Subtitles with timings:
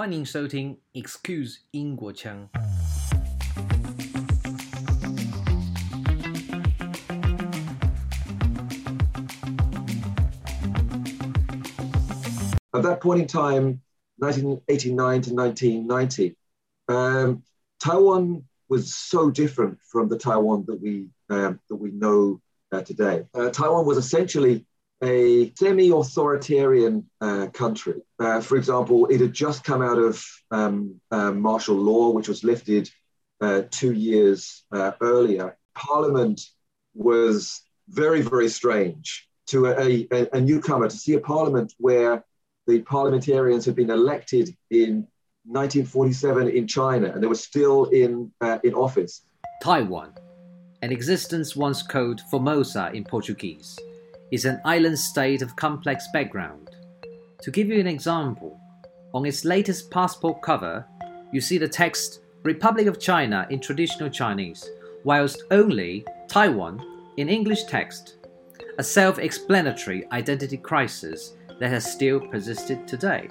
[0.00, 2.48] 欢迎收听 Excuse 英国腔。
[12.72, 13.82] At that point in time,
[14.16, 16.36] 1989 to 1990,
[16.88, 17.42] um,
[17.78, 22.40] Taiwan was so different from the Taiwan that we um, that we know
[22.72, 23.26] uh, today.
[23.34, 24.64] Uh, Taiwan was essentially
[25.03, 28.01] a semi-authoritarian uh, country.
[28.19, 32.43] Uh, for example, it had just come out of um, uh, martial law, which was
[32.43, 32.89] lifted
[33.41, 35.57] uh, two years uh, earlier.
[35.73, 36.41] Parliament
[36.93, 42.23] was very, very strange to a, a, a newcomer to see a parliament where
[42.67, 45.07] the parliamentarians had been elected in
[45.43, 49.21] 1947 in China and they were still in, uh, in office.
[49.61, 50.13] Taiwan,
[50.81, 53.77] an existence once called Formosa in Portuguese,
[54.35, 56.69] is an island state of complex background.
[57.41, 58.59] To give you an example,
[59.13, 60.85] on its latest passport cover,
[61.31, 64.69] you see the text Republic of China in traditional Chinese,
[65.05, 68.17] whilst only Taiwan in English text,
[68.77, 73.29] a self explanatory identity crisis that has still persisted today.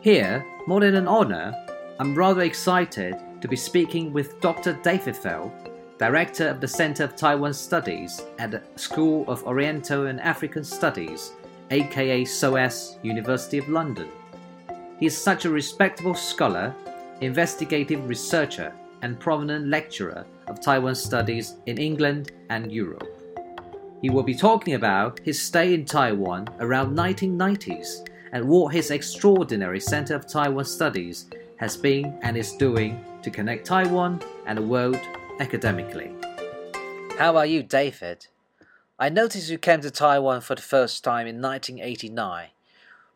[0.00, 1.52] Here, more than an honor,
[1.98, 4.80] I'm rather excited to be speaking with Dr.
[4.82, 5.52] David Fell,
[5.96, 11.32] Director of the Center of Taiwan Studies at the School of Oriental and African Studies,
[11.70, 14.08] aka SOAS, University of London.
[14.98, 16.74] He is such a respectable scholar,
[17.20, 18.72] investigative researcher,
[19.02, 23.06] and prominent lecturer of Taiwan studies in England and Europe.
[24.02, 29.78] He will be talking about his stay in Taiwan around 1990s and what his extraordinary
[29.78, 35.00] Center of Taiwan Studies has been and is doing to connect Taiwan and the world
[35.40, 36.12] academically.
[37.18, 38.26] How are you, David?
[38.98, 42.48] I noticed you came to Taiwan for the first time in 1989,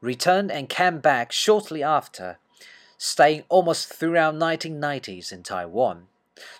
[0.00, 2.38] returned and came back shortly after,
[2.96, 6.08] staying almost throughout 1990s in Taiwan.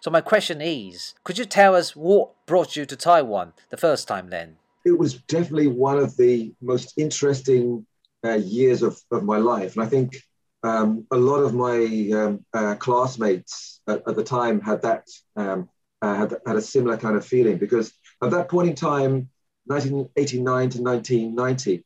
[0.00, 4.08] So my question is, could you tell us what brought you to Taiwan the first
[4.08, 4.56] time then?
[4.84, 7.86] It was definitely one of the most interesting
[8.24, 9.76] uh, years of, of my life.
[9.76, 10.16] And I think
[10.62, 15.68] um, a lot of my um, uh, classmates at, at, the time had that um,
[16.02, 17.92] uh, had, had a similar kind of feeling because
[18.22, 19.28] at that point in time,
[19.66, 21.84] 1989 to 1990,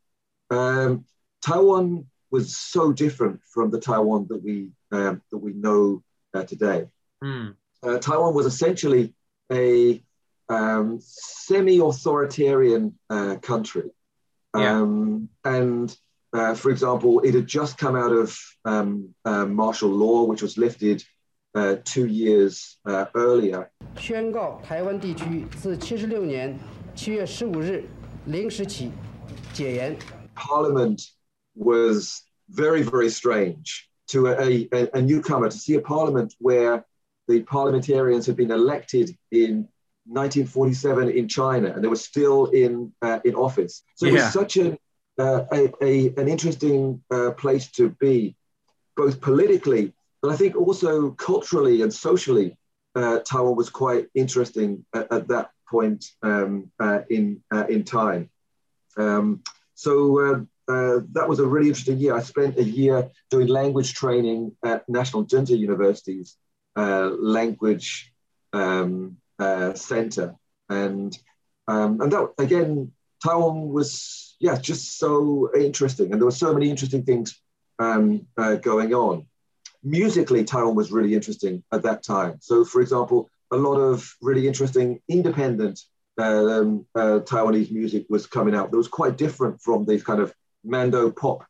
[0.50, 1.04] um,
[1.44, 6.02] Taiwan was so different from the Taiwan that we um, that we know
[6.34, 6.86] uh, today.
[7.22, 7.56] Mm.
[8.00, 9.12] Taiwan was essentially
[9.50, 10.02] a
[10.48, 13.90] um, semi-authoritarian uh, country,
[14.56, 14.82] Yeah.
[15.44, 15.96] and
[16.33, 20.57] uh, for example, it had just come out of um, uh, martial law, which was
[20.57, 21.03] lifted
[21.55, 23.69] uh, two years uh, earlier.
[23.97, 26.57] 宣告台湾地区自七十六年
[26.95, 27.83] 七月十五日
[28.25, 28.91] 零时起
[29.53, 29.97] 解严。
[30.35, 31.01] Parliament
[31.55, 36.85] was very, very strange to a, a, a newcomer to see a parliament where
[37.27, 39.67] the parliamentarians had been elected in
[40.05, 43.83] 1947 in China and they were still in uh, in office.
[43.95, 44.23] So it Yeah.
[44.25, 44.77] was such a,
[45.18, 48.36] uh, a, a an interesting uh, place to be,
[48.96, 49.92] both politically,
[50.22, 52.56] but I think also culturally and socially.
[52.94, 58.30] Uh, Taiwan was quite interesting at, at that point um, uh, in uh, in time.
[58.96, 59.42] Um,
[59.74, 62.14] so that was a really interesting year.
[62.14, 66.36] I spent a year doing language training at National Zhengda University's
[66.76, 68.12] language
[68.52, 69.16] um,
[69.74, 70.36] center,
[70.68, 71.18] and
[71.68, 76.70] um, and that again, Taiwan was yeah just so interesting, and there were so many
[76.70, 77.40] interesting things
[77.78, 79.26] um, uh, going on.
[79.82, 82.38] Musically, Taiwan was really interesting at that time.
[82.40, 85.80] So, for example, a lot of really interesting independent
[86.18, 90.32] um, uh, Taiwanese music was coming out that was quite different from these kind of
[90.64, 91.44] Mando pop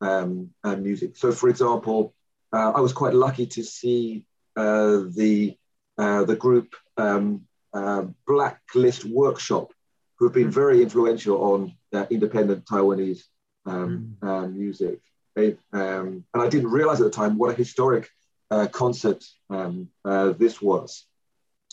[0.00, 1.16] um, uh, music.
[1.16, 2.14] So, for example,
[2.52, 4.24] uh, I was quite lucky to see
[4.56, 5.56] uh, the
[5.98, 7.42] uh, the group um,
[7.72, 9.72] uh, Blacklist Workshop,
[10.18, 13.22] who have been very influential on uh, independent Taiwanese
[13.66, 15.00] um, uh, music.
[15.34, 18.08] They, um, and I didn't realize at the time what a historic
[18.50, 21.04] uh, concert um, uh, this was.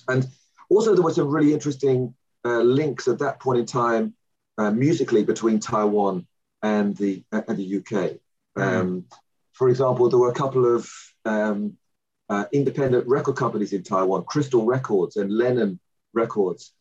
[0.08, 0.28] And
[0.70, 2.14] also, there were some really interesting
[2.44, 4.16] uh, links at that point in time
[4.58, 6.28] uh, musically between Taiwan
[6.62, 8.20] and the uh, and the UK.
[8.56, 9.06] Um,
[9.54, 10.90] For example, there were a couple of
[11.26, 11.78] um,
[12.30, 15.80] uh, independent record companies in Taiwan, Crystal Records and Lennon
[16.14, 16.74] Records,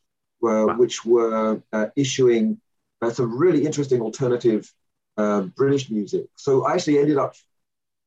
[0.42, 0.76] Wow.
[0.76, 2.60] which were uh, issuing
[3.00, 4.72] uh, some really interesting alternative
[5.16, 6.26] um, British music.
[6.36, 7.34] So I actually ended up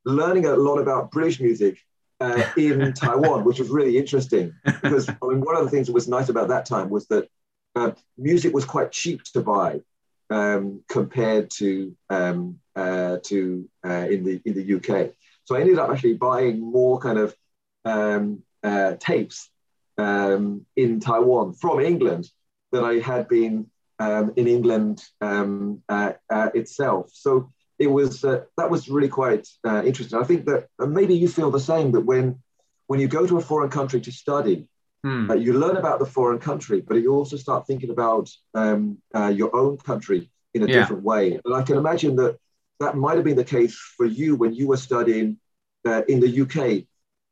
[0.06, 1.78] learning a lot about British music
[2.20, 5.94] uh, in Taiwan, which was really interesting because I mean, one of the things that
[5.94, 7.30] was nice about that time was that
[7.76, 9.82] uh, music was quite cheap to buy.
[10.30, 15.14] um, compared to um, uh, to uh, in the in the UK.
[15.46, 17.36] So I ended up actually buying more kind of
[17.84, 19.50] um, uh, tapes
[19.98, 22.30] um, in Taiwan from England
[22.72, 23.70] than I had been
[24.00, 27.10] um, in England um, uh, uh, itself.
[27.14, 30.20] So it was uh, that was really quite uh, interesting.
[30.20, 32.42] I think that maybe you feel the same that when
[32.88, 34.68] when you go to a foreign country to study,
[35.04, 35.30] hmm.
[35.30, 39.28] uh, you learn about the foreign country, but you also start thinking about um, uh,
[39.28, 40.80] your own country in a yeah.
[40.80, 41.40] different way.
[41.44, 42.38] And I can imagine that
[42.80, 45.38] that might have been the case for you when you were studying
[46.08, 46.88] in the UK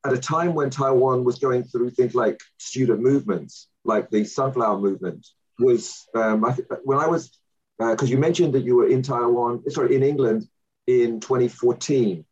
[0.06, 4.80] at a time when Taiwan was going through things like student movements, like the Sunflower
[4.80, 5.26] Movement,
[5.60, 7.38] was um, I when I was
[7.78, 10.48] because uh, you mentioned that you were in Taiwan, sorry, in England
[10.88, 12.26] in 2014,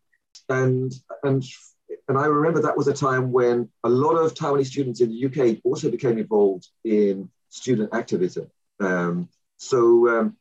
[0.49, 0.91] and
[1.23, 1.43] and
[2.07, 5.25] and I remember that was a time when a lot of Taiwanese students in the
[5.25, 8.49] UK also became involved in student activism.
[8.79, 10.37] Um, so um,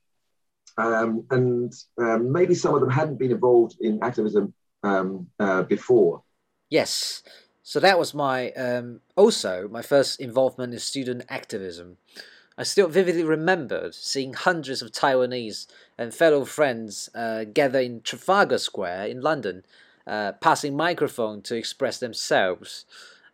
[0.77, 6.23] um, and um, maybe some of them hadn't been involved in activism um, uh, before.
[6.71, 7.25] Yes.
[7.65, 11.99] So that was my um, also my first involvement in student activism.
[12.57, 15.67] I still vividly remembered seeing hundreds of Taiwanese
[15.99, 19.65] and fellow friends uh, gather in Trafalgar Square in London,
[20.07, 22.85] uh, passing microphone to express themselves.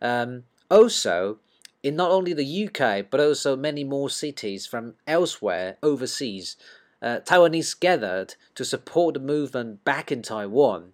[0.01, 1.39] Um, also,
[1.83, 6.57] in not only the UK but also many more cities from elsewhere overseas,
[7.01, 10.93] uh, Taiwanese gathered to support the movement back in Taiwan.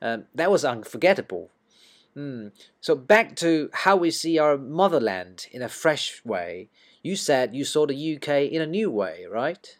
[0.00, 1.50] Um, that was unforgettable.
[2.16, 2.52] Mm.
[2.80, 6.68] So back to how we see our motherland in a fresh way.
[7.02, 9.76] You said you saw the UK in a new way, right?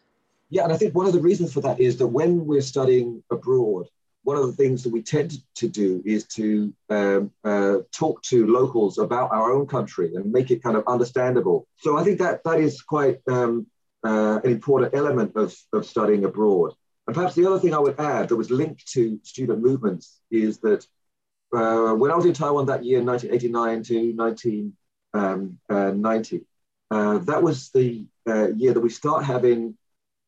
[0.51, 3.23] Yeah, and I think one of the reasons for that is that when we're studying
[3.31, 3.87] abroad,
[4.25, 8.47] one of the things that we tend to do is to um, uh, talk to
[8.47, 11.67] locals about our own country and make it kind of understandable.
[11.79, 13.67] So I think that that is quite um,
[14.05, 16.73] uh, an important element of, of studying abroad.
[17.07, 20.59] And perhaps the other thing I would add that was linked to student movements is
[20.59, 20.87] that
[21.53, 24.75] uh, when I was in Taiwan that year, 1989 to 1990,
[25.15, 25.59] um,
[26.91, 29.77] uh, that was the uh, year that we start having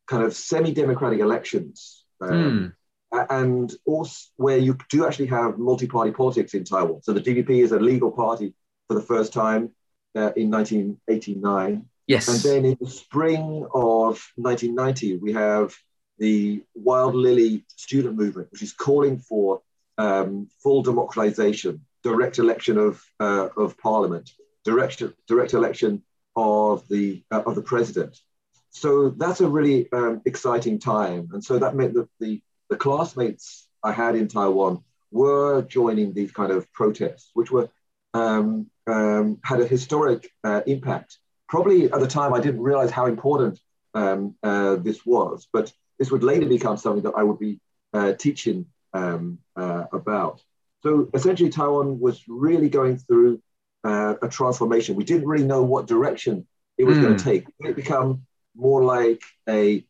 [0.07, 2.05] kind of semi-democratic elections.
[2.21, 2.75] Um,
[3.13, 3.29] mm.
[3.31, 7.03] And also where you do actually have multi-party politics in Taiwan.
[7.03, 8.55] So the DPP is a legal party
[8.89, 9.71] for the first time
[10.17, 11.87] uh, in 1989.
[12.07, 12.29] Yes.
[12.29, 15.75] And then in the spring of 1990, we have
[16.19, 19.63] the Wild Lily student movement, which is calling for
[19.99, 24.31] um, full democratization, direct election of, uh, of parliament,
[24.65, 26.03] direct, direct election
[26.37, 28.19] of the, uh, of the president.
[28.71, 31.29] So that's a really um, exciting time.
[31.33, 34.83] And so that meant that the, the classmates I had in Taiwan
[35.13, 37.69] were joining these kind of protests, which were
[38.15, 41.19] um, um, had a historic uh, impact.
[41.49, 43.61] Probably at the time, I didn't realize how important
[43.95, 47.61] um, uh, this was, but this would later become something that I would be
[47.93, 50.41] uh, teaching um, uh, about.
[50.83, 53.43] So essentially, Taiwan was really going through
[53.85, 54.97] uh, a transformation.
[54.97, 56.47] We didn't really know what direction
[56.79, 57.03] it was mm.
[57.03, 57.47] going to take.
[57.59, 58.27] Would it become
[58.57, 59.85] more like a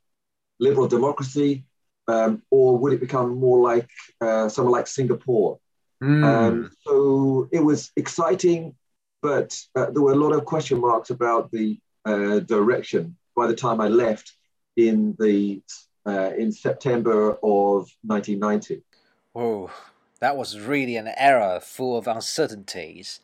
[0.58, 1.64] liberal democracy,
[2.08, 3.88] um, or would it become more like
[4.20, 5.58] uh, somewhere like Singapore?
[6.02, 6.24] Mm.
[6.24, 8.74] Um, so it was exciting,
[9.22, 13.54] but uh, there were a lot of question marks about the uh, direction by the
[13.54, 14.32] time I left
[14.76, 15.62] in the
[16.06, 18.82] uh, in September of 1990.
[19.34, 19.72] Oh,
[20.20, 23.20] that was really an era full of uncertainties.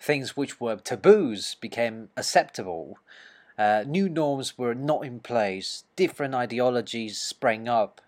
[0.00, 2.98] Things which were taboos became acceptable.
[3.56, 5.84] Uh, new norms were not in place.
[5.94, 8.00] Different ideologies sprang up.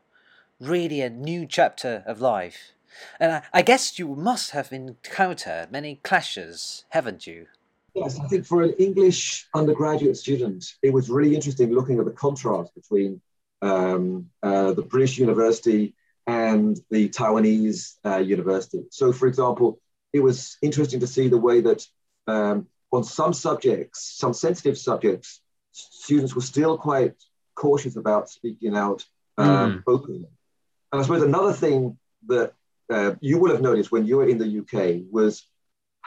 [0.59, 2.73] Really a new chapter of life.
[3.21, 7.47] And I, I guess you must have encountered many clashes, haven't you?
[7.95, 12.13] Yes, I think for an English undergraduate student, it was really interesting looking at the
[12.13, 13.21] contrast between
[13.63, 15.95] um, uh, the British university
[16.31, 18.85] and the Taiwanese uh, university.
[18.91, 19.81] So, for example,
[20.13, 21.85] it was interesting to see the way that
[22.29, 25.41] um, on some subjects, some sensitive subjects,
[25.73, 27.15] students were still quite
[27.57, 29.05] cautious about speaking out
[29.39, 29.83] um, mm.
[29.89, 30.29] openly.
[30.93, 32.53] And I suppose another thing that
[32.89, 35.45] uh, you will have noticed when you were in the UK was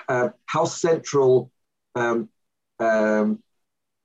[0.08, 1.52] uh, how central
[1.96, 2.30] um,
[2.80, 3.44] um,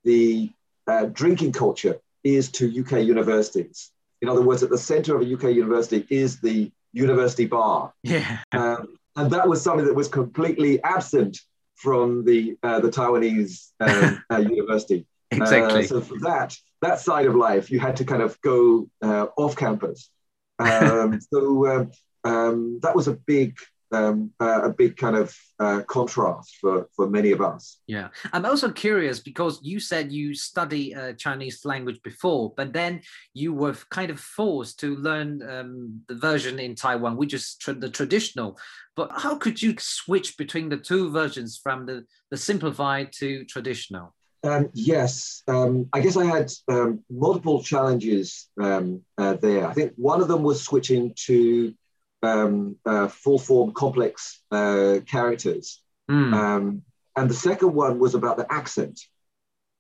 [0.02, 0.50] the
[0.86, 3.92] uh, drinking culture is to UK universities.
[4.22, 7.92] In other words, at the center of a UK university is the university bar.
[8.02, 8.38] Yeah.
[8.52, 11.38] Um, and that was something that was completely absent
[11.76, 15.06] from the uh, the Taiwanese um, uh, university.
[15.30, 15.84] Exactly.
[15.84, 19.26] Uh, so for that that side of life, you had to kind of go uh,
[19.36, 20.10] off campus.
[20.60, 21.92] Um, so um,
[22.24, 23.56] um, that was a big
[23.92, 27.78] um, uh, a big kind of uh, contrast for, for many of us.
[27.86, 28.08] Yeah.
[28.32, 33.00] I'm also curious because you said you study uh, Chinese language before, but then
[33.34, 37.74] you were kind of forced to learn um, the version in Taiwan, which is tra-
[37.74, 38.58] the traditional.
[38.96, 44.14] But how could you switch between the two versions from the, the simplified to traditional?
[44.44, 49.66] Um, yes, um, I guess I had um, multiple challenges um, uh, there.
[49.66, 51.74] I think one of them was switching to
[52.22, 55.82] um, uh, full form complex uh, characters.
[56.10, 56.32] Mm.
[56.32, 56.82] Um,
[57.16, 59.00] and the second one was about the accent.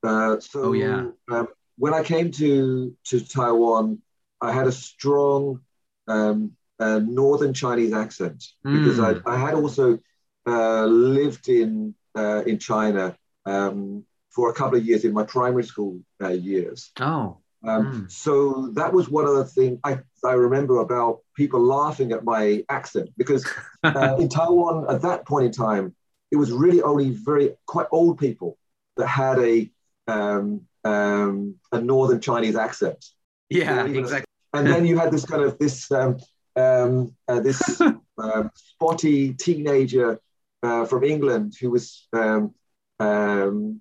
[0.02, 1.08] Uh, so oh, yeah.
[1.30, 4.00] um, when I came to, to Taiwan,
[4.40, 5.60] I had a strong
[6.06, 8.78] um, uh, Northern Chinese accent mm.
[8.78, 9.98] because I, I, had also
[10.46, 13.16] uh, lived in, uh, in China
[13.46, 16.90] um, for a couple of years in my primary school years.
[17.00, 17.38] Oh.
[17.64, 18.10] Um, mm.
[18.10, 22.64] So that was one of the things I, I remember about people laughing at my
[22.68, 23.46] accent because
[23.82, 25.94] uh, in Taiwan at that point in time,
[26.30, 28.58] it was really only very quite old people
[28.96, 29.70] that had a
[30.06, 33.04] um, um, a northern Chinese accent.
[33.48, 34.26] Yeah, exactly.
[34.52, 36.18] And then you had this kind of this um,
[36.56, 37.80] um, uh, this
[38.18, 40.20] um, spotty teenager
[40.62, 42.54] uh, from England who was um,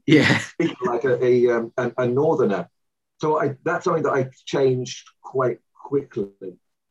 [0.06, 0.42] yeah
[0.86, 2.70] like a, a, a, a northerner
[3.20, 6.30] so I, that's something that I changed quite quickly.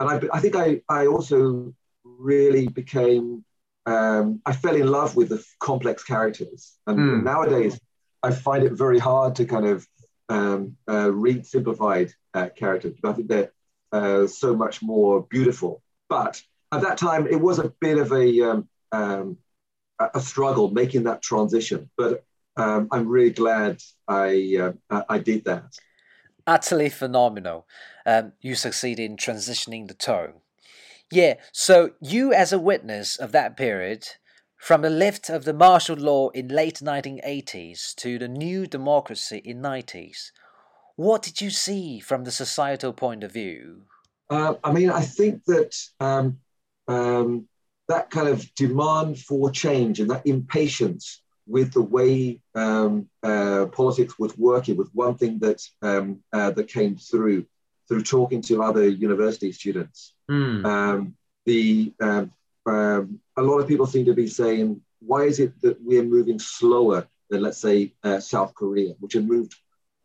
[0.00, 3.44] And I, I think I, I also really became,
[3.86, 6.76] um, I fell in love with the complex characters.
[6.86, 7.22] And mm.
[7.22, 7.78] nowadays,
[8.22, 9.86] I find it very hard to kind of
[10.28, 12.98] um, uh, read simplified uh, characters.
[13.04, 13.52] I think they're
[13.92, 15.82] uh, so much more beautiful.
[16.08, 16.42] But
[16.72, 19.38] at that time, it was a bit of a, um, um
[20.12, 21.88] a struggle making that transition.
[21.96, 22.24] But
[22.56, 25.74] um, I'm really glad I, uh, I did that
[26.46, 27.66] utterly phenomenal.
[28.04, 30.34] Um, you succeed in transitioning the tone.
[31.10, 34.08] Yeah, so you, as a witness of that period,
[34.56, 39.62] from the lift of the martial law in late 1980s to the new democracy in
[39.62, 40.32] 90s,
[40.96, 43.82] what did you see from the societal point of view?
[44.30, 46.38] Uh, I mean, I think that um,
[46.88, 47.46] um,
[47.88, 54.18] that kind of demand for change and that impatience with the way um, uh, politics
[54.18, 57.46] was working was one thing that um, uh, that came through
[57.88, 60.12] through talking to other university students.
[60.30, 60.64] Mm.
[60.64, 62.32] Um, the um,
[62.66, 66.38] um, a lot of people seem to be saying, why is it that we're moving
[66.38, 69.54] slower than, let's say, uh, South Korea, which had moved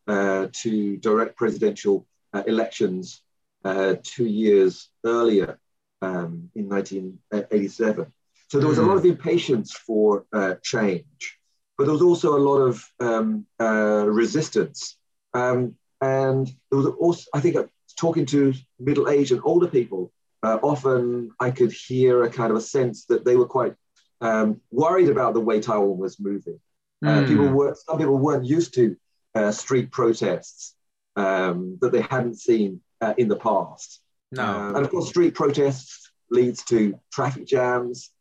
[0.08, 3.22] uh, to direct presidential uh, elections
[3.66, 5.60] uh, two years earlier
[6.02, 8.14] um, in 1987?
[8.51, 11.39] So there was a lot of impatience for uh, change,
[11.77, 14.98] but there was also a lot of um, uh, resistance.
[15.34, 17.67] Um, and there was also, I think, uh,
[17.98, 20.12] talking to middle aged and older people,
[20.43, 23.74] uh, often I could hear a kind of a sense that they were quite
[24.20, 26.60] um, worried about the way Taiwan was moving.
[27.01, 27.29] Mm.
[27.29, 28.98] people were, some people weren't used to
[29.34, 30.75] uh, street protests
[31.15, 32.81] um, that they hadn't seen
[33.17, 34.01] in the past.
[34.34, 34.74] No.
[34.75, 38.12] and of course, street protests leads to traffic jams,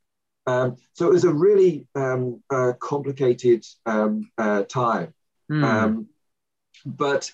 [0.46, 5.14] um, so it was a really um, uh, complicated um, uh, time.
[5.50, 6.06] Mm.
[6.86, 7.32] but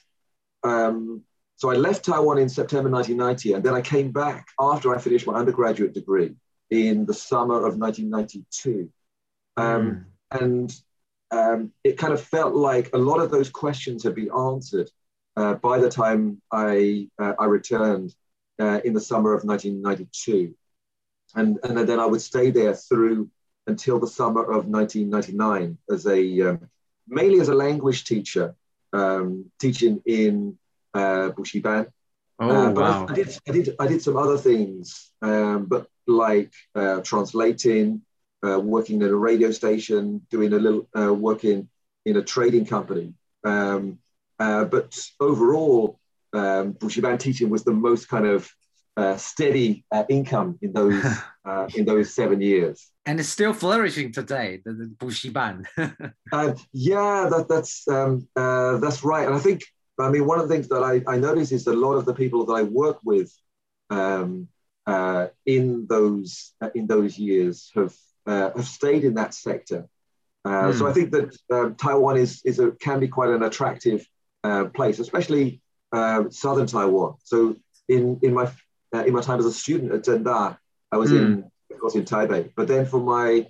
[0.63, 1.23] um,
[1.57, 5.27] so I left Taiwan in September 1990, and then I came back after I finished
[5.27, 6.35] my undergraduate degree
[6.71, 8.91] in the summer of 1992.
[9.59, 10.05] Mm.
[10.31, 10.75] And
[11.85, 14.91] it kind of felt like a lot of those questions had been answered
[15.37, 18.15] uh, by the time I, uh, I returned
[18.59, 20.55] uh, in the summer of 1992
[21.37, 23.31] and, and then I would stay there through
[23.67, 26.71] until the summer of 1999 as a um,
[27.07, 28.55] mainly as a language teacher,
[28.93, 30.59] um, teaching in
[30.95, 31.87] uh, Bushiban.
[32.39, 33.07] Oh uh, but wow!
[33.09, 38.03] I, I, did I did I did some other things, um, but like uh, translating,
[38.47, 41.69] uh, working at a radio station, doing a little uh, working
[42.05, 43.15] in a trading company.
[43.45, 43.99] Um,
[44.39, 45.99] uh, but overall,
[46.33, 48.51] um, Bushiban teaching was the most kind of
[48.97, 51.05] uh, steady uh, income in those
[51.45, 52.91] uh, in those seven years.
[53.05, 55.65] And it's still flourishing today, the, the Bushiban.
[56.33, 59.27] uh, yeah, that, that's um, uh, that's right.
[59.27, 59.63] And I think,
[60.01, 62.05] I mean, one of the things that I, I notice is that a lot of
[62.05, 63.33] the people that I work with
[63.91, 64.49] um,
[64.87, 67.95] uh, in those in those years have
[68.27, 69.87] have stayed in that sector.
[70.45, 70.79] Mm.
[70.79, 74.07] So I think that um, Taiwan is is a, can be quite an attractive
[74.75, 75.61] place, especially
[75.93, 77.15] southern Taiwan.
[77.23, 77.57] So
[77.89, 78.51] in in my
[78.95, 80.57] uh, in my time as a student at Zhengda,
[80.93, 81.17] I was mm.
[81.17, 82.51] in, of course, in Taipei.
[82.57, 83.47] But then for my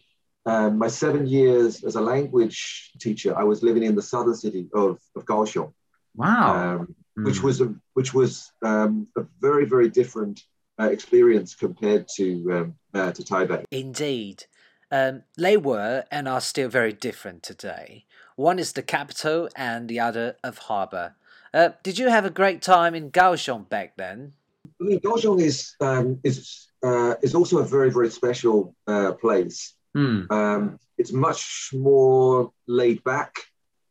[0.47, 4.69] um, my seven years as a language teacher, I was living in the southern city
[4.73, 5.73] of, of Kaohsiung.
[6.15, 6.77] Wow.
[6.77, 7.25] Um, mm.
[7.25, 10.43] Which was a, which was um, a very very different
[10.79, 13.65] uh, experience compared to um, uh, to Taipei.
[13.71, 14.45] Indeed.
[14.89, 18.05] Um, they were and are still very different today.
[18.37, 21.17] One is the capital and the other of harbour.
[21.53, 24.35] Uh, did you have a great time in Kaohsiung back then?
[24.81, 29.75] I mean, Kaohsiung is um, is uh, is also a very very special uh, place.
[29.97, 30.31] Mm.
[30.31, 33.35] Um, it's much more laid back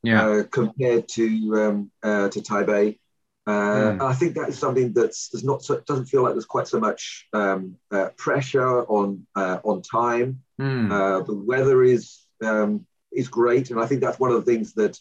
[0.03, 0.27] yeah.
[0.27, 2.99] uh, compared to um, uh, to Taipei.
[3.47, 4.01] Mm.
[4.01, 7.27] I think that is something that's not so, doesn't feel like there's quite so much
[7.33, 10.41] um, uh, pressure on uh, on time.
[10.59, 11.25] Mm.
[11.25, 14.99] the weather is um, is great, and I think that's one of the things that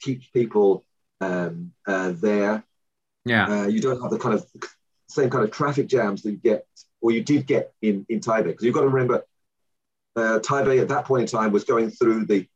[0.00, 0.84] keeps people
[1.20, 2.64] um, there.
[3.24, 4.46] Yeah, you don't have the kind of
[5.10, 6.66] same kind of traffic jams that you get
[7.00, 9.24] or you did get in in Taipei because you've got to remember
[10.16, 12.46] uh, Taipei at that point in time was going through the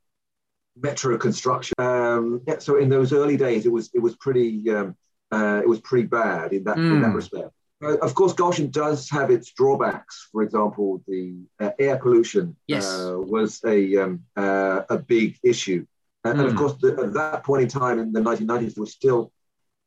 [0.76, 1.74] metro construction.
[1.78, 4.96] Um, yeah, so in those early days, it was it was pretty um,
[5.30, 6.94] uh, it was pretty bad in that mm.
[6.94, 7.16] in that hmm.
[7.16, 7.50] respect.
[7.82, 10.28] Uh, of course, Kaohsiung does have its drawbacks.
[10.32, 12.86] For example, the uh, air pollution yes.
[12.86, 15.86] Uh, was a um, uh, a big issue,
[16.26, 16.30] mm.
[16.30, 16.58] and of hmm.
[16.58, 19.32] course, the, at that point in time in the 1990s, there was still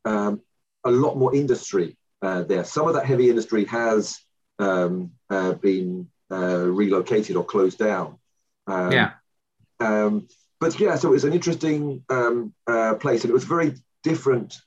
[0.06, 0.42] um,
[0.84, 2.64] a lot more industry there.
[2.64, 4.20] Some of that heavy industry has
[4.60, 8.18] um, been relocated or closed down.
[8.68, 9.12] Um, yeah.
[9.80, 10.28] Um,
[10.60, 14.60] but yeah, so it was an interesting um, uh, place, and it was very different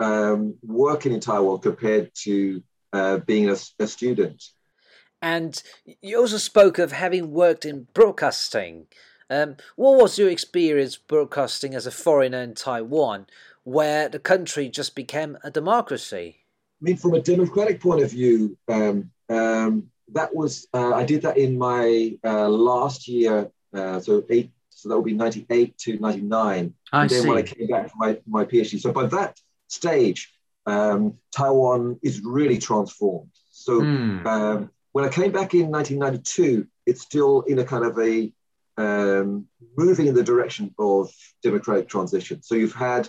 [0.00, 4.42] um, working in Taiwan compared to uh, being a, a, student.
[5.20, 5.60] And
[6.00, 8.86] you also spoke of having worked in broadcasting.
[9.30, 13.26] Um, what was your experience broadcasting as a foreigner in Taiwan,
[13.64, 16.43] where the country just became a democracy?
[16.80, 21.22] I mean, from a democratic point of view, um, um, that was uh, I did
[21.22, 24.52] that in my uh, last year, uh, so eight
[24.84, 26.74] so that would be 98 to 99.
[26.92, 27.28] I and then see.
[27.28, 28.78] when I came back for my, my PhD.
[28.78, 30.32] So by that stage,
[30.66, 33.30] um, Taiwan is really transformed.
[33.50, 34.26] So mm.
[34.26, 38.30] um, when I came back in 1992, it's still in a kind of a
[38.76, 41.10] um, moving in the direction of
[41.42, 42.42] democratic transition.
[42.42, 43.08] So you've had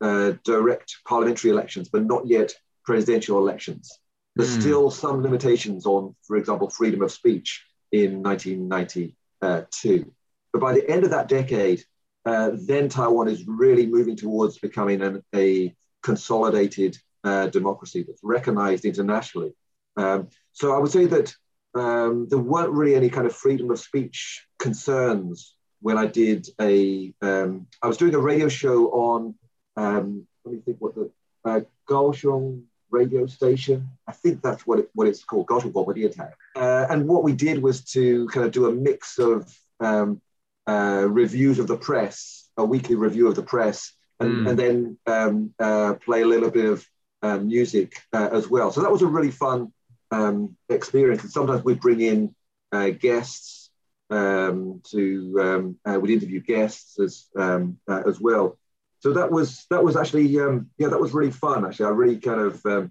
[0.00, 2.54] uh, direct parliamentary elections, but not yet
[2.86, 3.98] presidential elections.
[4.36, 4.60] There's mm.
[4.60, 10.12] still some limitations on, for example, freedom of speech in 1992.
[10.52, 11.84] But by the end of that decade,
[12.24, 18.84] uh, then Taiwan is really moving towards becoming an, a consolidated uh, democracy that's recognized
[18.84, 19.54] internationally.
[19.96, 21.34] Um, so I would say that
[21.74, 27.12] um, there weren't really any kind of freedom of speech concerns when I did a.
[27.22, 29.34] Um, I was doing a radio show on,
[29.76, 31.10] um, let me think what the,
[31.44, 33.88] uh, Kaohsiung radio station.
[34.06, 37.62] I think that's what, it, what it's called, Kaohsiung Guangbo uh, And what we did
[37.62, 40.20] was to kind of do a mix of um,
[40.66, 44.50] uh, reviews of the press, a weekly review of the press, and, mm.
[44.50, 46.86] and then um, uh, play a little bit of
[47.22, 48.70] uh, music uh, as well.
[48.70, 49.72] So that was a really fun
[50.10, 51.22] um, experience.
[51.22, 52.34] And sometimes we'd bring in
[52.72, 53.70] uh, guests
[54.10, 58.58] um, to um, we'd interview guests as um, as well.
[59.00, 61.64] So that was that was actually um, yeah that was really fun.
[61.64, 62.90] Actually, I really kind of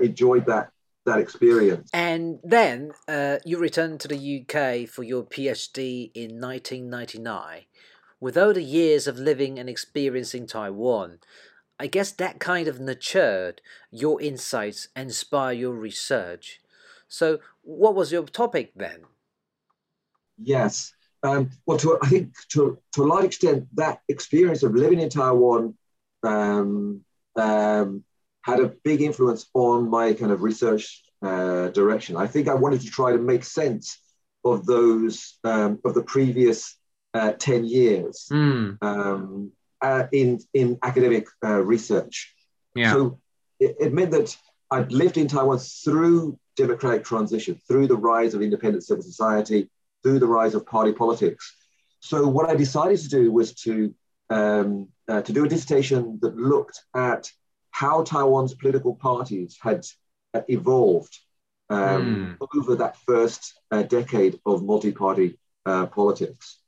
[0.00, 0.70] enjoyed that
[1.08, 1.90] that experience.
[1.92, 7.62] And then uh, you returned to the UK for your PhD in 1999.
[8.20, 11.18] With all the years of living and experiencing Taiwan,
[11.78, 16.60] I guess that kind of nurtured your insights and inspired your research.
[17.06, 19.02] So, what was your topic then?
[20.36, 20.92] Yes.
[21.22, 25.08] Um, well, to, I think to, to a large extent, that experience of living in
[25.08, 25.74] Taiwan
[26.22, 27.04] um,
[27.36, 28.04] um,
[28.42, 32.16] had a big influence on my kind of research uh, direction.
[32.16, 33.98] I think I wanted to try to make sense
[34.44, 36.76] of those um, of the previous
[37.14, 38.78] uh, ten years mm.
[38.82, 42.34] um, uh, in in academic uh, research.
[42.74, 42.92] Yeah.
[42.92, 43.18] So
[43.58, 44.36] it, it, meant that
[44.70, 49.68] I'd lived in Taiwan through democratic transition, through the rise of independent civil society,
[50.02, 51.56] through the rise of party politics.
[52.00, 53.94] So what I decided to do was to
[54.30, 57.30] um, uh, to do a dissertation that looked at
[57.70, 59.86] how Taiwan's political parties had
[60.34, 61.16] uh, evolved
[61.70, 62.58] um, mm.
[62.58, 66.58] over that first uh, decade of multi-party uh, politics.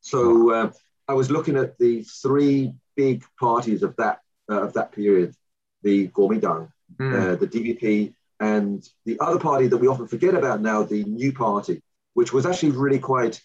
[0.00, 0.70] So uh,
[1.06, 5.34] I was looking at the three big parties of that uh, of that period:
[5.82, 7.38] the Kuomintang, mm.
[7.38, 11.82] the DPP, and the other party that we often forget about now, the New Party,
[12.18, 13.40] which was actually really quite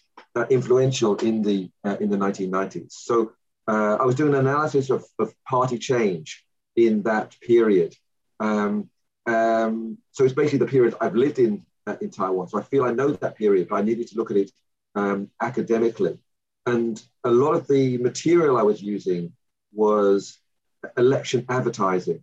[0.50, 2.92] influential in the in the 1990s.
[3.10, 3.32] So
[3.68, 7.94] I was doing an analysis of, of party change in that period.
[8.40, 8.90] Um,
[9.26, 12.48] um, so it's basically the period I've lived in uh, in Taiwan.
[12.48, 14.50] So I feel I know that period, but I needed to look at it
[14.94, 16.18] um, academically.
[16.66, 19.32] And a lot of the material I was using
[19.72, 20.38] was
[20.96, 22.22] election advertising.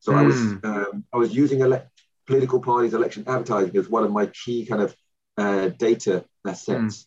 [0.00, 0.18] So mm.
[0.18, 0.56] I was hmm.
[0.64, 1.88] um, I was using ele-
[2.26, 4.96] political parties election advertising as one of my key kind of
[5.36, 6.66] uh, data sets.
[6.68, 7.06] Mm.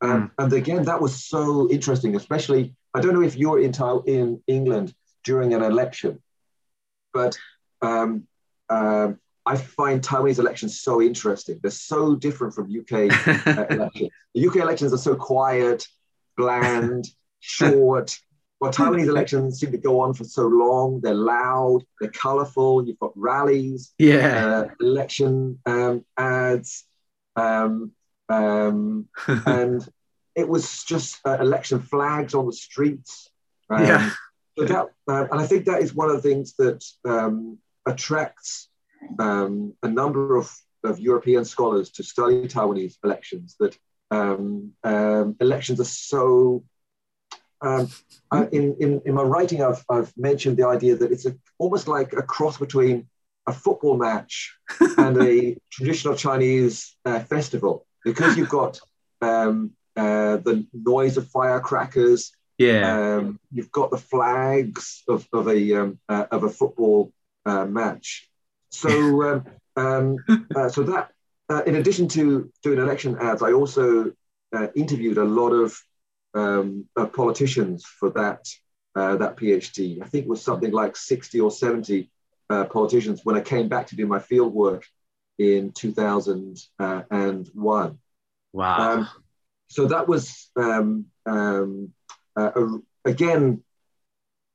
[0.00, 0.30] Um, mm.
[0.38, 3.72] And again, that was so interesting, especially, I don't know if you're in,
[4.06, 6.22] in England during an election,
[7.12, 7.36] but
[7.82, 8.26] um,
[8.68, 11.60] um, I find Taiwanese elections so interesting.
[11.62, 12.92] They're so different from UK
[13.46, 14.10] uh, elections.
[14.34, 15.86] The UK elections are so quiet,
[16.36, 17.06] bland,
[17.40, 18.18] short.
[18.60, 21.00] Well, Taiwanese elections seem to go on for so long.
[21.00, 22.86] They're loud, they're colorful.
[22.86, 26.84] You've got rallies, yeah, uh, election um, ads,
[27.36, 27.92] um,
[28.28, 29.86] um, and
[30.34, 33.30] it was just uh, election flags on the streets.
[33.70, 34.10] Um, yeah.
[34.58, 38.68] So that, uh, and I think that is one of the things that um, attracts
[39.18, 40.50] um, a number of,
[40.82, 43.56] of European scholars to study Taiwanese elections.
[43.60, 43.76] That
[45.40, 46.64] elections are so
[47.60, 47.88] um,
[48.30, 51.88] I, in, in, in my writing, I've, I've mentioned the idea that it's a, almost
[51.88, 53.08] like a cross between
[53.46, 54.56] a football match
[54.98, 58.80] and a traditional Chinese uh, festival because you've got
[59.20, 62.32] um, uh, the noise of firecrackers.
[62.58, 63.16] Yeah.
[63.16, 67.12] Um, you've got the flags of, of, a, um, uh, of a football
[67.44, 68.28] uh, match.
[68.70, 69.44] So, um,
[69.76, 71.12] um, uh, so that,
[71.48, 74.12] uh, in addition to doing election ads, I also
[74.74, 75.78] interviewed a lot of
[76.36, 78.46] um, uh, politicians for that
[78.94, 80.02] uh, that PhD.
[80.02, 82.10] I think it was something like 60 or 70
[82.50, 84.84] uh, politicians when I came back to do my field work
[85.38, 87.98] in 2001.
[88.52, 88.78] Wow.
[88.78, 89.08] Um,
[89.68, 91.92] so that was, um, um,
[92.36, 93.62] uh, a, again,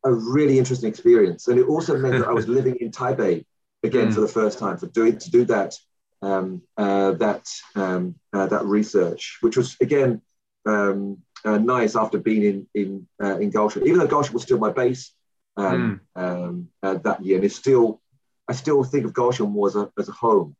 [0.04, 1.48] a really interesting experience.
[1.48, 3.46] And it also meant that I was living in Taipei
[3.84, 4.14] again mm.
[4.14, 5.76] for the first time for doing to do that
[6.22, 10.22] um, uh, that um, uh, that research, which was again
[10.66, 13.86] um, uh, nice after being in in uh, in Kaohsiung.
[13.86, 15.14] Even though Kaohsiung was still my base
[15.58, 16.22] um, mm.
[16.22, 18.02] um, uh, that year, and it's still
[18.48, 20.56] I still think of more as a as a home.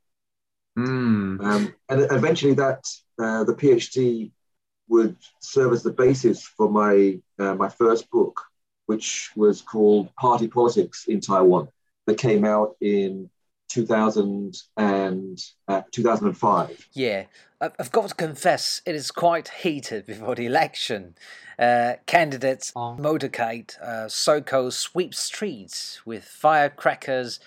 [0.78, 1.44] Mm.
[1.44, 2.86] Um, and eventually, that
[3.20, 4.32] uh, the PhD
[4.88, 8.42] would serve as the basis for my uh, my first book,
[8.86, 11.68] which was called Party Politics in Taiwan,
[12.08, 13.30] that came out in
[13.72, 16.90] 2000 and uh, 2005.
[16.94, 17.26] Yeah,
[17.62, 21.16] I've got to confess, it is quite heated before the election.
[21.58, 27.40] Uh, candidates on motorcade, uh, so-called sweep streets with firecrackers,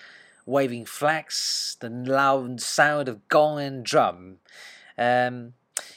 [0.45, 4.37] waving flags, the loud sound of gong and drum.
[4.97, 5.53] Um,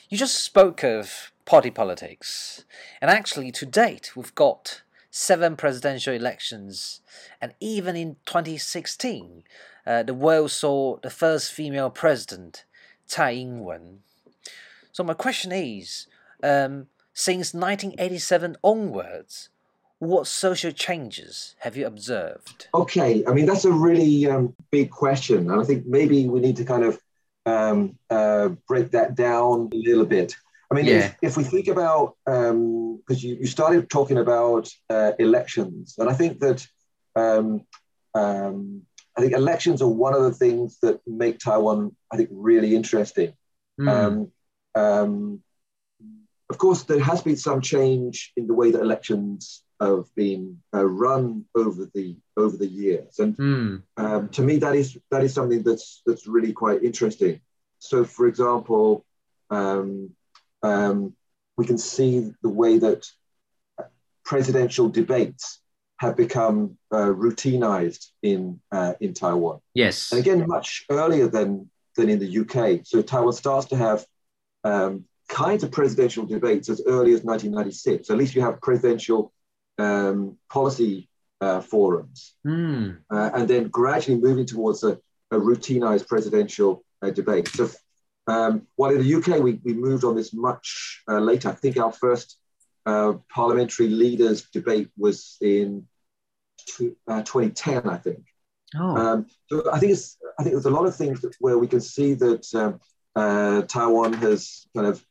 [0.08, 2.64] you just spoke of party politics,
[3.00, 7.00] and actually, to date, we've got seven presidential elections,
[7.40, 9.44] and even in 2016,
[9.86, 12.64] uh, the world saw the first female president,
[13.06, 14.00] Tsai Ing-wen.
[14.92, 16.06] So my question is,
[16.42, 19.48] um, since 1987 onwards,
[19.98, 22.68] what social changes have you observed?
[22.74, 26.56] Okay, I mean that's a really um, big question, and I think maybe we need
[26.56, 27.00] to kind of
[27.46, 30.36] um, uh, break that down a little bit.
[30.70, 30.96] I mean, yeah.
[30.96, 36.11] if, if, we think about because um, you, you started talking about uh, elections, and
[36.11, 36.66] I think that
[37.16, 37.62] um,
[38.14, 38.83] um,
[39.16, 43.33] I think elections are one of the things that make Taiwan, I think, really interesting.
[43.81, 43.88] Mm.
[43.88, 44.33] Um,
[44.74, 45.42] um,
[46.50, 50.85] of course, there has been some change in the way that elections have been uh,
[50.85, 53.83] run over the over the years, and mm.
[53.96, 57.40] um, to me, that is that is something that's that's really quite interesting.
[57.78, 59.04] So, for example,
[59.50, 60.11] um,
[60.62, 61.14] um,
[61.56, 63.10] we can see the way that
[64.24, 65.60] presidential debates
[65.98, 69.60] have become uh, routinized in uh, in Taiwan.
[69.74, 72.86] Yes, and again, much earlier than than in the UK.
[72.86, 74.06] So Taiwan starts to have
[74.64, 78.06] um, kinds of presidential debates as early as 1996.
[78.06, 79.32] So At least you have presidential
[79.78, 81.08] um, policy
[81.40, 82.96] uh, forums, mm.
[83.10, 84.98] and then gradually moving towards a,
[85.30, 87.48] a routinized presidential uh, debate.
[87.48, 87.68] So.
[88.28, 91.48] Um, while in the UK, we, we moved on this much uh, later.
[91.48, 92.38] I think our first
[92.84, 95.86] uh, parliamentary leaders debate was in
[96.66, 98.24] two, uh, 2010, I think.
[98.78, 98.96] Oh.
[98.96, 101.66] Um, so I think it's I think there's a lot of things that, where we
[101.66, 102.80] can see that um,
[103.16, 105.02] uh, Taiwan has kind of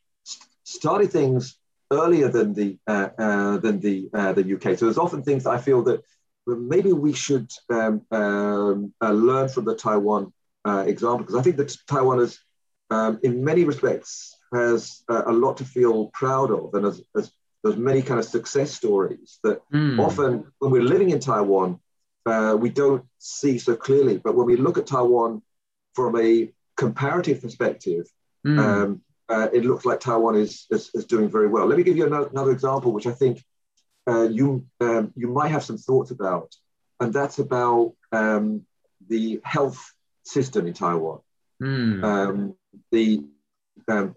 [0.64, 1.58] started things
[1.92, 4.78] earlier than the uh, uh, than the uh, the UK.
[4.78, 6.02] So there's often things I feel that
[6.46, 10.34] maybe we should um, um learn from the Taiwan
[10.66, 12.40] example because I think that Taiwan is
[12.90, 17.32] um, in many respects has a lot to feel proud of and has, has
[17.64, 20.00] there's many kind of success stories that mm.
[20.00, 21.80] often when we're living in Taiwan,
[22.26, 24.18] uh, we don't see so clearly.
[24.18, 25.42] But when we look at Taiwan
[25.94, 28.06] from a comparative perspective,
[28.46, 28.60] mm.
[28.60, 31.66] um, uh, it looks like Taiwan is, is, is, doing very well.
[31.66, 33.44] Let me give you another, another example, which I think
[34.08, 36.56] uh, you, um, you might have some thoughts about,
[37.02, 38.66] and that's about um,
[39.10, 41.20] the health system in Taiwan.
[41.62, 42.04] Mm.
[42.04, 42.56] Um,
[42.92, 43.24] the
[43.88, 44.16] um,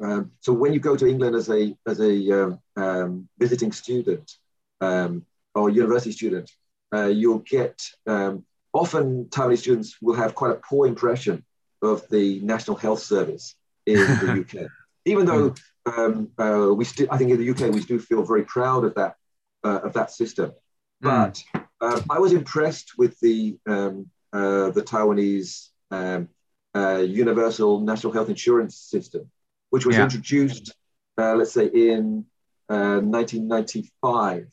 [0.00, 4.32] um, so when you go to England as a as a um, um, visiting student
[4.80, 6.50] um, or university student,
[6.94, 11.44] uh, you'll get um, often Taiwanese students will have quite a poor impression
[11.82, 13.54] of the National Health Service
[13.86, 14.70] in the UK,
[15.04, 15.54] even though
[15.86, 18.94] um, uh, we still I think in the UK we do feel very proud of
[18.94, 19.16] that
[19.64, 20.52] uh, of that system.
[21.00, 21.42] But
[21.80, 26.28] uh, I was impressed with the um, uh, the Taiwanese um,
[26.74, 29.30] uh, universal national health insurance system,
[29.70, 30.04] which was Yeah.
[30.04, 30.74] introduced,
[31.18, 32.24] uh, let's say, in
[32.68, 34.48] uh, 1995,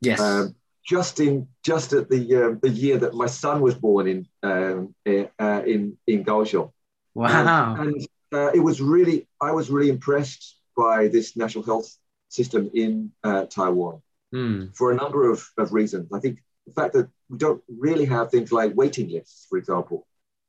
[0.00, 0.20] Yes.
[0.20, 4.18] um, just in just at the um, the year that my son was born in
[4.42, 6.70] um, eh, uh, in in Kaohsiung.
[7.14, 7.74] wow.
[7.74, 10.42] Um, and uh, it was really, I was really impressed
[10.76, 11.88] by this national health
[12.28, 14.00] system in uh, Taiwan
[14.34, 14.74] Mm.
[14.76, 16.12] for a number of, of reasons.
[16.12, 19.98] I think the fact that we don't really have things like waiting lists, for example,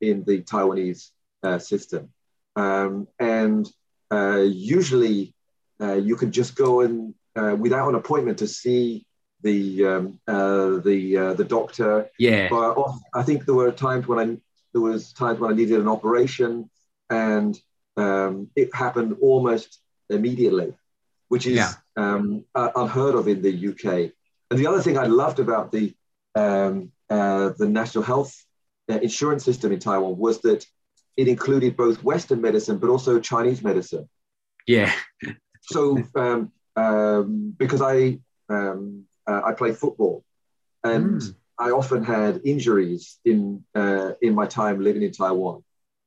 [0.02, 1.10] in the Taiwanese
[1.44, 2.10] uh, system.
[2.56, 3.70] Um, and
[4.12, 5.34] uh, usually
[5.82, 9.06] uh, you can just go and, uh, without an appointment, to see
[9.44, 12.48] the, um, uh, the, uh, the doctor Yeah.
[12.50, 12.78] but
[13.14, 14.38] I think there were times when I
[14.74, 16.70] there was times when I needed an operation,
[17.10, 17.58] and
[17.96, 19.80] um, it happened almost
[20.10, 20.74] immediately,
[21.30, 21.72] which is Yeah.
[21.96, 24.12] um, uh, unheard of in the UK.
[24.52, 25.94] And the other thing I loved about the
[26.36, 28.34] um, uh, the national health
[28.88, 30.66] insurance system in Taiwan was that
[31.18, 34.08] it included both Western medicine but also Chinese medicine
[34.68, 34.92] Yeah.
[35.62, 38.20] so um, um, because I
[38.50, 40.24] um, uh, I play football,
[40.84, 41.36] and Mm.
[41.58, 45.64] I often had injuries in uh, in my time living in Taiwan.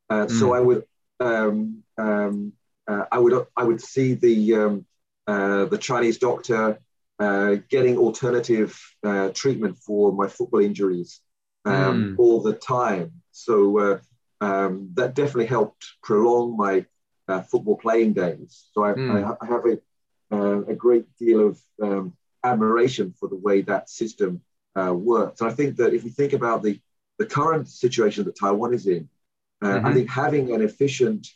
[0.08, 0.56] Uh, So Mm.
[0.56, 0.82] I would
[1.20, 2.52] um, um,
[2.86, 4.86] uh, I would I would see the um,
[5.26, 6.78] uh, the Chinese doctor
[7.18, 8.70] uh, getting alternative
[9.02, 11.20] uh, treatment for my football injuries
[11.64, 12.16] um, Mm.
[12.16, 13.12] all the time.
[13.33, 13.99] So uh,
[14.40, 16.87] um, that definitely helped prolong my
[17.29, 18.66] uh, football playing days.
[18.73, 19.25] So I, Mm.
[19.25, 19.79] I, I have a,
[20.35, 22.12] uh, a great deal of um,
[22.44, 24.42] admiration for the way that system
[24.79, 25.40] uh, works.
[25.40, 26.81] And I think that if we think about the,
[27.18, 29.09] the current situation that Taiwan is in,
[29.62, 29.92] uh, I Mhm.
[29.92, 31.29] think having an efficient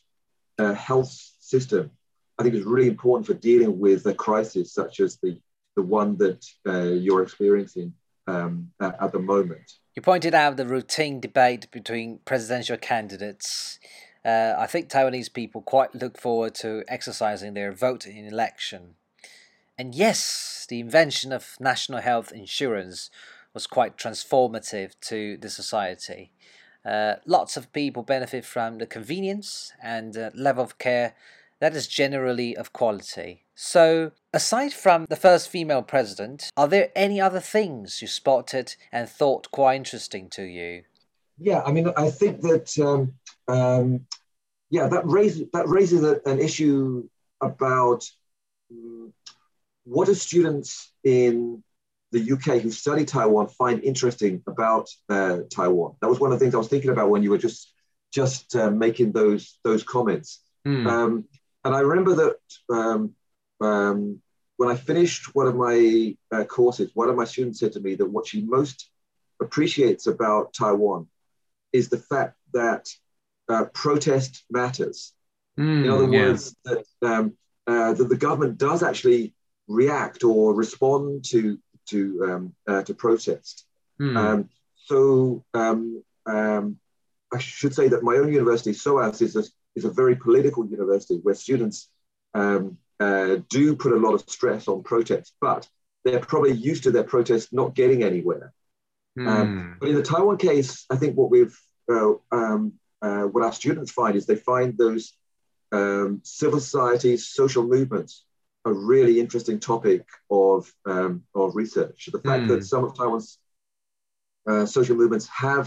[0.59, 1.91] uh, health system,
[2.39, 5.39] I think is really important for dealing with a crisis such as the,
[5.77, 7.95] the one that uh, you're experiencing
[8.27, 9.71] um, at, at the moment.
[9.94, 13.78] You pointed out the routine debate between presidential candidates.
[14.24, 18.94] Uh, I think Taiwanese people quite look forward to exercising their vote in election.
[19.76, 23.11] And yes, the invention of national health insurance
[23.52, 26.33] was quite transformative to the society.
[26.87, 31.14] Uh, lots of people benefit from the convenience and uh, level of care
[31.61, 33.44] that is generally of quality.
[33.55, 39.09] So, aside from the first female president, are there any other things you spotted and
[39.09, 40.85] thought quite interesting to you?
[41.38, 43.12] Yeah, I mean, I think that um,
[43.49, 44.07] um,
[44.71, 47.09] yeah, that raises that raises a, an issue
[47.41, 48.09] about
[48.71, 49.12] um,
[49.85, 51.62] what do students in
[52.12, 55.97] the UK who study Taiwan find interesting about uh, Taiwan.
[56.01, 57.73] That was one of the things I was thinking about when you were just
[58.12, 60.41] just uh, making those those comments.
[60.67, 60.87] Mm.
[60.87, 61.25] Um,
[61.65, 62.37] and I remember that
[62.75, 63.15] um,
[63.62, 64.20] um,
[64.57, 67.94] when I finished one of my uh, courses, one of my students said to me
[67.96, 68.90] that what she most
[69.40, 71.09] appreciates about Taiwan
[71.72, 72.88] is the fact that
[73.48, 75.12] uh, protest matters.
[75.59, 76.27] Mm, In other yeah.
[76.27, 79.35] words, that, um, uh, that the government does actually
[79.68, 83.66] react or respond to to um, uh, to protest.
[84.01, 84.16] Mm.
[84.16, 86.79] Um, so um, um,
[87.33, 89.44] I should say that my own university, SOAS, is a,
[89.75, 91.88] is a very political university where students
[92.35, 95.62] um, uh, do put a lot of stress on protests, but
[96.05, 98.53] they're probably used to their protests not getting anywhere.
[99.19, 99.79] Mm.
[99.79, 101.57] But in the Taiwan case, I think what we've
[101.95, 102.62] uh, um,
[103.07, 105.05] uh, what our students find is they find those
[105.79, 108.25] um, civil society, social movements
[108.65, 112.09] a really interesting topic of um, of research.
[112.12, 112.49] The fact Mm.
[112.49, 113.38] that some of Taiwan's
[114.49, 115.67] uh, social movements have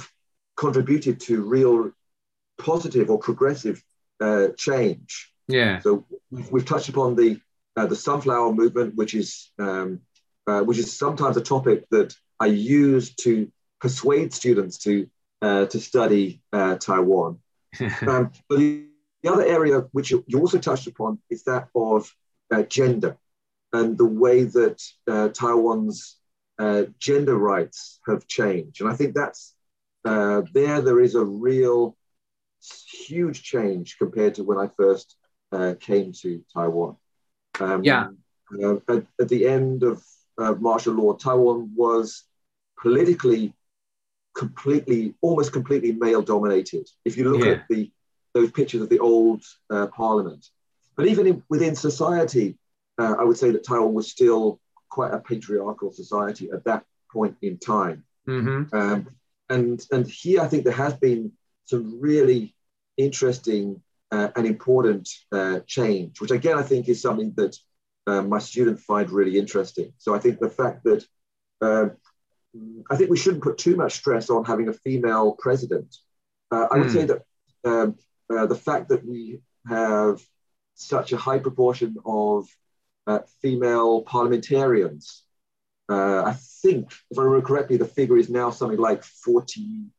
[0.56, 1.92] contributed to real
[2.58, 3.84] positive or progressive
[4.22, 5.34] uh, change.
[5.48, 5.80] Yeah.
[5.80, 7.40] So we've, we've touched upon the
[7.78, 10.02] uh, the sunflower movement, which is um,
[10.48, 15.08] uh, which is sometimes a topic that I use to persuade students to
[15.42, 17.40] uh, to study uh, Taiwan.
[18.08, 18.86] Um, but the,
[19.22, 22.10] the other area which you, you also touched upon is that of
[22.52, 23.18] uh, gender
[23.74, 26.18] and the way that uh, Taiwan's
[26.58, 28.82] uh, gender rights have changed.
[28.82, 29.54] And I think that's
[30.06, 30.80] uh, there.
[30.82, 31.98] There is a real
[33.08, 35.16] huge change compared to when I first
[35.52, 36.98] uh, came to Taiwan.
[37.60, 38.10] Um, Yeah.
[38.64, 40.04] uh, at, at the end of
[40.38, 42.24] uh, martial law, Taiwan was
[42.82, 43.54] politically
[44.36, 46.90] completely, almost completely male dominated.
[47.06, 47.54] If you look Yeah.
[47.54, 47.92] at the
[48.34, 50.50] those pictures of the old uh, parliament,
[50.98, 52.58] but even in, within society,
[52.98, 57.38] uh, I would say that Taiwan was still quite a patriarchal society at that point
[57.42, 58.04] in time.
[58.28, 58.76] Mm-hmm.
[58.76, 59.08] Um,
[59.50, 61.32] and and here I think there has been
[61.64, 62.56] some really
[62.98, 63.82] interesting
[64.16, 65.06] uh, and important
[65.38, 67.54] uh, change, which again I think is something that
[68.08, 69.94] uh, my students find really interesting.
[69.98, 71.02] So I think the fact that
[71.62, 71.88] uh,
[72.92, 75.90] I think we shouldn't put too much stress on having a female president.
[76.52, 76.94] Uh, I would Mm.
[76.98, 77.22] say that
[77.72, 77.96] um,
[78.34, 80.22] uh, the fact that we have
[80.76, 82.48] such a high proportion of
[83.08, 85.26] uh, female parliamentarians
[85.90, 89.92] uh, I think, if I remember correctly, the figure is now something like 42%,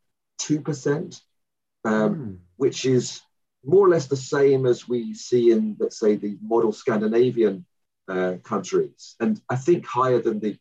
[1.84, 2.38] um, Mm.
[2.56, 3.20] which is
[3.66, 7.64] more or less the same as we see in, let's say, the model Scandinavian
[8.08, 10.56] uh, countries, and I think higher than the,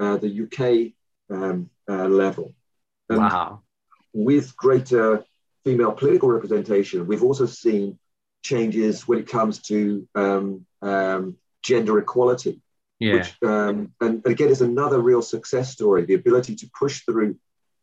[0.00, 0.92] uh, the UK
[1.36, 2.54] um, uh, level.
[3.08, 3.62] And Wow.
[4.12, 5.24] with greater
[5.64, 7.98] female political representation, we've also seen
[8.42, 12.60] changes when it comes to um, um, gender equality
[13.00, 13.14] Yeah.
[13.14, 17.36] which um, and, and again is another real success story the ability to push through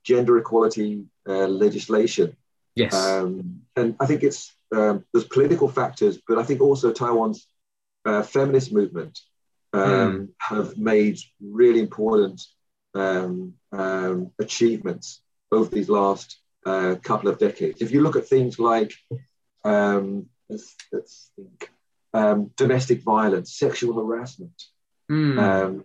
[0.04, 2.28] gender equality uh, legislation
[2.76, 2.94] yes.
[2.94, 7.48] um, and i think it's um, there's political factors but i think also taiwan's
[8.06, 9.20] uh, feminist movement
[9.74, 12.42] um, have made really important
[12.96, 18.60] um, um, achievements over these last uh, couple of decades if you look at things
[18.60, 18.94] like
[19.66, 21.70] um, let's, let's think
[22.14, 24.54] um, domestic violence sexual harassment
[25.12, 25.38] Mm.
[25.40, 25.84] um,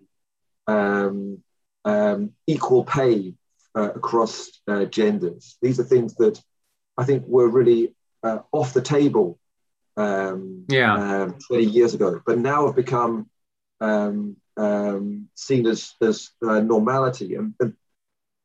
[0.74, 1.42] um,
[1.84, 3.34] um, equal pay
[3.74, 5.56] uh, across uh, genders.
[5.62, 6.40] These are things that
[6.96, 9.38] I think were really uh, off the table
[9.96, 11.22] um, yeah.
[11.22, 13.28] um, 20 years ago, but now have become
[13.80, 17.34] um, um, seen as, as uh, normality.
[17.34, 17.74] And, and,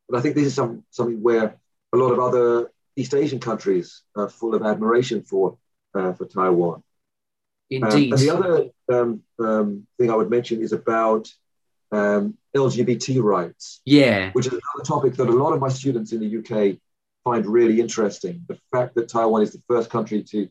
[0.10, 1.56] and I think this is some, something where
[1.94, 5.58] a lot of other East Asian countries are full of admiration for,
[5.94, 6.76] uh, for Taiwan.
[6.76, 6.84] Um,
[7.70, 8.14] Indeed.
[8.14, 11.32] and the other um, um, thing I would mention is about
[11.92, 14.32] um, LGBT rights, yeah.
[14.32, 16.78] which is another topic that a lot of my students in the UK
[17.24, 18.44] find really interesting.
[18.48, 20.48] The fact that Taiwan is the first country to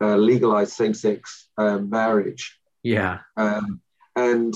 [0.00, 3.18] uh, legalize same-sex um, marriage, Yeah.
[3.36, 3.80] um,
[4.16, 4.54] and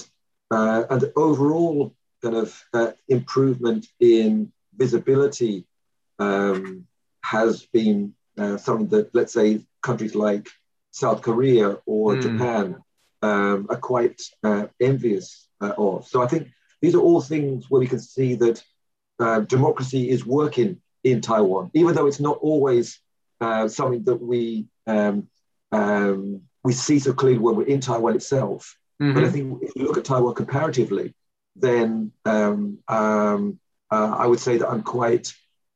[0.50, 5.66] uh, and overall kind of uh, improvement in visibility
[6.18, 6.87] um,
[7.22, 10.48] has been uh, something that, let's say, countries like
[10.90, 12.22] South Korea or Mm.
[12.22, 12.77] Japan
[13.22, 16.07] um, are quite uh, envious uh, of.
[16.07, 16.48] So I think
[16.81, 18.62] these are all things where we can see that
[19.18, 22.99] uh, democracy is working in Taiwan, even though it's not always
[23.40, 25.29] uh, something that we um,
[25.71, 28.77] um, we see so clearly when we're in Taiwan itself.
[29.01, 29.14] Mhm.
[29.14, 31.14] But I think if you look at Taiwan comparatively,
[31.57, 35.33] then um, um, uh, I would say that I'm quite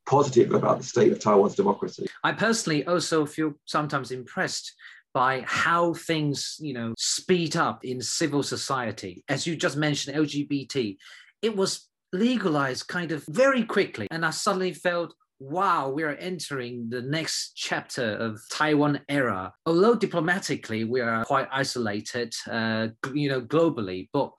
[0.06, 2.06] positive about the state of Taiwan's democracy.
[2.24, 4.74] I personally also feel sometimes impressed
[5.12, 9.24] by how things, you know, speed up in civil society.
[9.28, 10.96] As you just mentioned, LGBT,
[11.42, 14.06] it was legalized kind of very quickly.
[14.10, 19.52] And I suddenly felt, wow, we are entering the next chapter of Taiwan era.
[19.66, 24.32] Although diplomatically, we are quite isolated, uh, you know, globally, but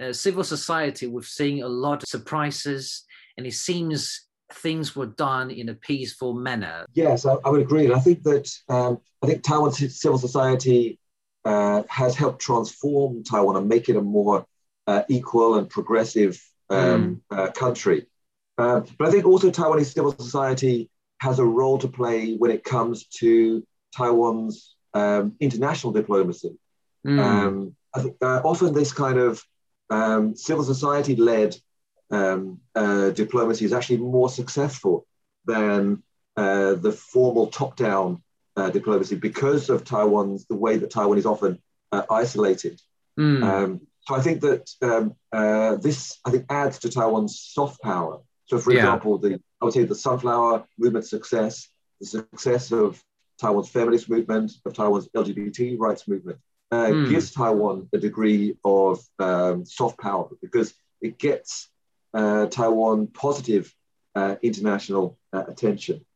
[0.00, 3.04] uh, civil society, we've seen a lot of surprises,
[3.36, 6.86] and it seems things were done in a peaceful manner.
[6.94, 7.84] Yes, I, I would agree.
[7.84, 10.98] And I think that um, I think Taiwan's civil society
[11.44, 14.46] uh, has helped transform Taiwan and make it a more
[14.86, 18.06] uh, equal and progressive um, uh, country.
[18.56, 22.64] Uh, but I think also Taiwanese civil society has a role to play when it
[22.64, 23.64] comes to
[23.96, 26.58] Taiwan's um, international diplomacy.
[27.06, 27.18] Mm.
[27.20, 29.42] Um, I think uh, often this kind of
[29.90, 31.56] um, civil society led
[32.10, 35.06] um, uh, diplomacy is actually more successful
[35.44, 36.02] than
[36.36, 38.22] uh, the formal top down
[38.56, 41.60] uh, diplomacy because of Taiwan's, the way that Taiwan is often
[41.92, 42.80] uh, isolated.
[43.18, 43.80] Mm.
[44.08, 48.20] So I think that um, uh, this, I think, adds to Taiwan's soft power.
[48.46, 48.78] So, for Yeah.
[48.78, 51.68] example, the I would say the sunflower movement success,
[52.00, 53.02] the success of
[53.38, 56.38] Taiwan's feminist movement, of Taiwan's LGBT rights movement,
[56.70, 57.04] uh, Hmm.
[57.04, 61.68] gives Taiwan a degree of um, soft power because it gets
[62.14, 63.74] uh, Taiwan positive
[64.14, 66.06] uh, international uh, attention.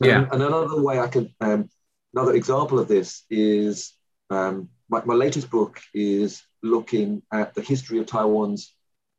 [0.00, 0.24] Yeah.
[0.24, 1.70] And, and another way I can, um,
[2.14, 3.94] another example of this is
[4.30, 8.74] um, my, my latest book is looking at the history of Taiwan's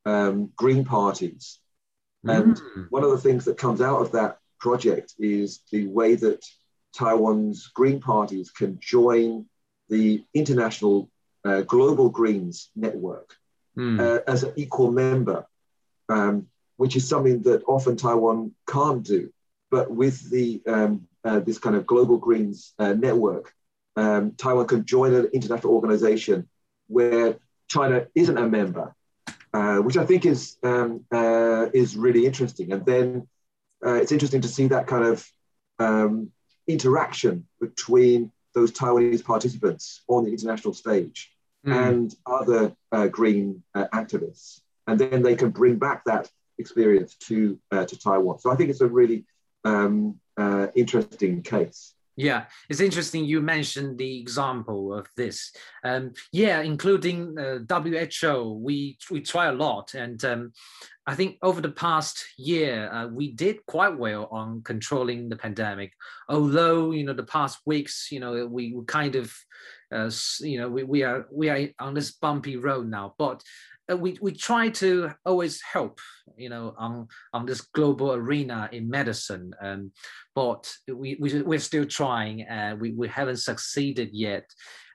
[0.06, 1.60] um, green parties.
[2.28, 2.88] And Mm.
[2.90, 6.44] one of the things that comes out of that project is the way that
[6.94, 9.46] Taiwan's green parties can join
[9.90, 11.10] the international
[11.46, 13.36] uh, global greens network
[13.78, 14.00] Mm.
[14.00, 15.46] uh, as an equal member.
[16.10, 16.48] Um,
[16.78, 19.30] which is something that often Taiwan can't do.
[19.70, 23.54] But with the um, uh, this kind of global greens uh, network,
[24.00, 26.48] um, Taiwan can join an international organization
[26.88, 27.38] where
[27.68, 28.96] China isn't a member,
[29.54, 32.72] uh, which I think is um, uh, is really interesting.
[32.72, 33.28] And then
[33.86, 35.18] uh, it's interesting to see that kind of
[35.80, 36.32] um,
[36.66, 41.32] interaction between those Taiwanese participants on the international stage
[41.66, 41.74] mm.
[41.74, 48.00] and other uh, green activists, and then they can bring back that experience to to
[48.00, 48.40] Taiwan.
[48.40, 49.26] So I think it's a really
[49.66, 50.20] um,
[50.74, 51.94] interesting case.
[52.20, 55.54] Yeah, it's interesting you mentioned the example of this.
[55.86, 60.52] Um, yeah, including uh, WHO, we we try a lot, and um,
[61.08, 65.94] I think over the past year uh, we did quite well on controlling the pandemic.
[66.28, 69.34] Although you know the past weeks, you know we, we kind of,
[69.90, 70.12] uh,
[70.42, 73.42] you know we, we are we are on this bumpy road now, but
[73.98, 76.00] we, we try to always help,
[76.38, 79.54] you know, on, on this global arena in medicine.
[79.62, 79.92] Um,
[80.36, 84.46] but we, we, we're still trying and uh, we, we haven't succeeded yet.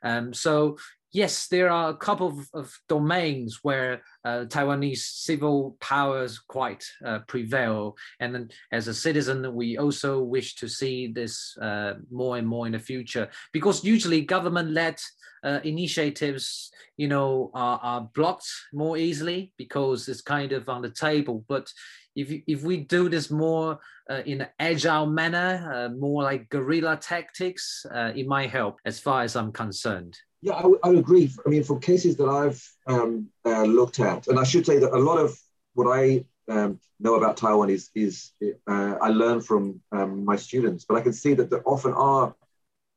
[0.02, 0.76] Um, so
[1.14, 7.20] yes, there are a couple of, of domains where uh, Taiwanese civil powers quite uh,
[7.28, 7.96] prevail.
[8.20, 12.66] And then as a citizen, we also wish to see this uh, more and more
[12.66, 14.96] in the future because usually government-led
[15.44, 20.90] uh, initiatives, you know, are, are blocked more easily because it's kind of on the
[20.90, 21.44] table.
[21.48, 21.70] But
[22.16, 23.78] if, if we do this more
[24.10, 29.22] uh, in an agile manner, uh, more like guerrilla tactics, it might help as far
[29.22, 30.18] as I'm concerned.
[30.44, 31.32] Yeah, I, would agree.
[31.46, 34.92] I mean, from cases that I've um, uh, looked at, and I should say that
[34.92, 35.34] a lot of
[35.72, 38.32] what I um, know about Taiwan is, is
[38.66, 42.34] uh, I learn from um, my students, but I can see that there often are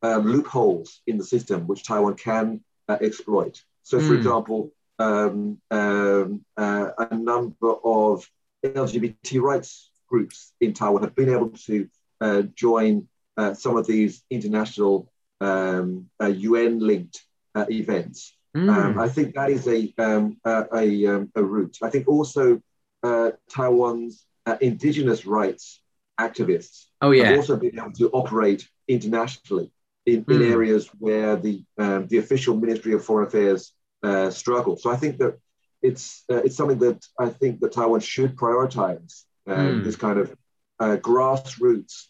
[0.02, 3.64] um, loopholes in the system which Taiwan can uh, exploit.
[3.84, 4.18] So, for mm.
[4.18, 8.30] example, um, um, uh, a number of
[8.66, 11.88] LGBT rights groups in Taiwan have been able to
[12.20, 17.24] uh, join uh, some of these international UN linked
[17.58, 18.36] uh, events.
[18.56, 18.70] Mm.
[18.70, 21.78] Um, I think that is a, um, a, um, a, route.
[21.82, 22.62] I think also
[23.04, 25.82] uh, Taiwan's uh, indigenous rights
[26.20, 27.26] activists oh, yeah.
[27.26, 29.72] have also been able to operate internationally
[30.06, 30.36] in, mm.
[30.36, 34.78] in areas where the, um, the official Ministry of Foreign Affairs uh, struggle.
[34.78, 35.38] So I think that
[35.82, 39.84] it's, uh, it's something that I think that Taiwan should prioritize, mm.
[39.84, 40.36] this kind of
[40.80, 42.06] uh, grassroots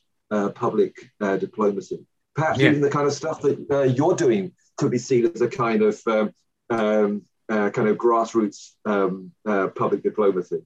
[0.56, 2.06] public diplomacy.
[2.36, 2.70] Perhaps yeah.
[2.70, 6.02] even the kind of stuff that you're doing could be seen as a kind of
[6.08, 6.34] um,
[6.70, 10.62] um, uh, kind of grassroots um, uh, public diplomacy.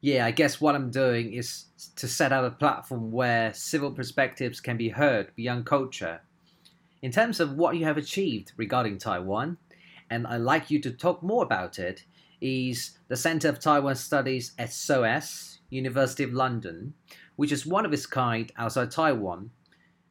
[0.00, 4.60] Yeah, I guess what I'm doing is to set up a platform where civil perspectives
[4.60, 6.20] can be heard beyond culture.
[7.00, 9.56] In terms of what you have achieved regarding Taiwan,
[10.10, 12.04] and I'd like you to talk more about it,
[12.40, 16.92] is the Center of Taiwan Studies at SOAS, University of London,
[17.36, 19.50] which is one of its kind outside Taiwan.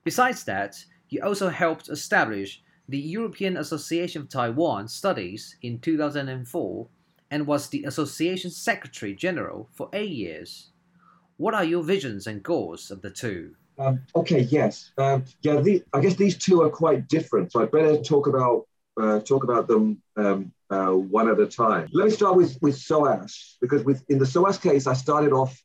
[0.04, 6.88] Besides that, you also helped establish the European Association of Taiwan Studies in 2004
[7.32, 10.72] and was the association secretary general for eight years.
[11.38, 13.56] What are your visions and goals of the two?
[13.80, 15.60] Um, okay, yes, um, yeah.
[15.60, 18.68] The, I guess these two are quite different, so I better talk about
[19.02, 21.90] uh, talk about them um, uh, one at a time.
[21.92, 25.60] Let me start with with SOAS because with in the SOAS case, I started off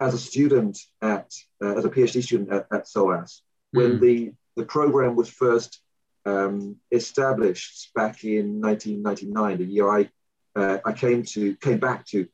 [0.00, 1.30] as a student at
[1.62, 3.42] uh, as a PhD student at, at SOAS
[3.72, 4.00] when mm.
[4.00, 5.80] the the program was first
[6.26, 10.10] um, established back in 1999, the year I
[10.56, 12.26] uh, I came to came back to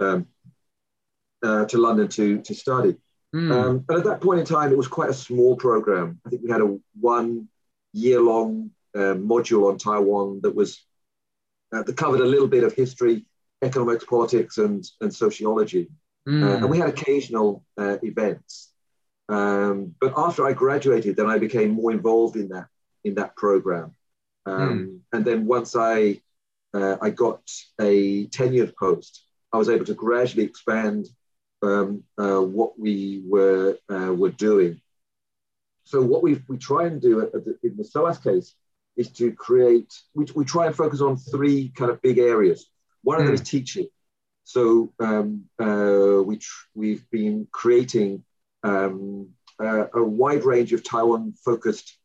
[0.00, 0.26] um,
[1.42, 2.96] uh, to London to to study.
[3.34, 3.52] Mm.
[3.52, 6.20] Um, and at that point in time, it was quite a small program.
[6.24, 7.48] I think we had a one
[7.92, 10.84] year long uh, module on Taiwan that was
[11.72, 13.24] uh, that covered a little bit of history,
[13.62, 15.90] economics, politics, and and sociology.
[16.26, 16.56] Mm.
[16.56, 18.72] and we had occasional uh, events.
[19.28, 22.68] Um, but after I graduated, then I became more involved in that
[23.04, 23.94] in that program.
[24.46, 24.98] Um, mm.
[25.12, 26.20] And then once I
[26.72, 27.42] uh, I got
[27.80, 31.08] a tenured post, I was able to gradually expand
[31.62, 34.80] um, uh, what we were uh, were doing.
[35.84, 38.54] So what we we try and do the, in the SOAS case
[38.96, 39.92] is to create.
[40.14, 42.66] We, we try and focus on three kind of big areas.
[43.02, 43.20] One mm.
[43.20, 43.56] of them is hmm.
[43.56, 43.88] teaching.
[44.44, 48.24] So um, uh, we tr- we've been creating
[48.62, 51.96] um, uh, a wide range of Taiwan focused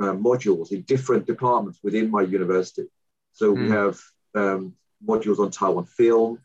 [0.00, 2.86] uh, modules in different departments within my university.
[3.32, 3.58] So mm.
[3.58, 3.72] we hmm.
[3.72, 4.00] have
[4.34, 4.74] um,
[5.06, 6.38] modules on Taiwan film,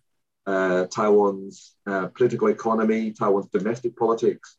[0.45, 4.57] uh, Taiwan's uh, political economy, Taiwan's domestic politics,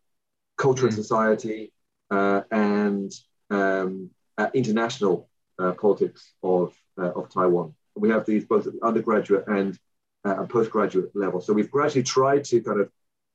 [0.57, 0.89] culture mm.
[0.89, 1.03] and hmm.
[1.03, 1.73] society,
[2.11, 3.13] uh, and
[3.51, 5.29] um, uh, international
[5.59, 7.75] uh, politics of, of Taiwan.
[7.95, 9.79] And we have these both at the undergraduate and
[10.25, 11.41] uh, postgraduate level.
[11.41, 12.91] So we've gradually tried to kind of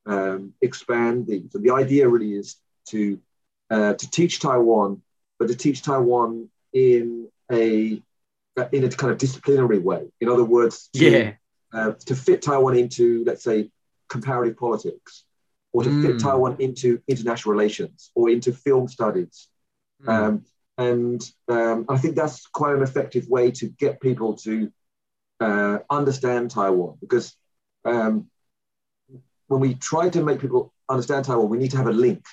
[0.05, 1.53] um, expand these.
[1.55, 2.55] And the idea really is
[2.89, 3.19] to
[3.69, 5.01] uh, to teach Taiwan,
[5.39, 8.01] but to teach Taiwan in a
[8.71, 10.07] in a kind of disciplinary way.
[10.19, 11.33] In other words, to, yeah,
[11.73, 13.69] uh, to fit Taiwan into let's say
[14.09, 15.25] comparative politics,
[15.73, 16.05] or to mm.
[16.05, 19.47] fit Taiwan into international relations or into film studies.
[20.03, 20.09] Mm.
[20.09, 20.45] Um,
[20.77, 24.71] and um, I think that's quite an effective way to get people to
[25.39, 27.35] uh, understand Taiwan because
[27.85, 28.27] um,
[29.47, 32.23] when we try to make people understand Taiwan, we need to have a link.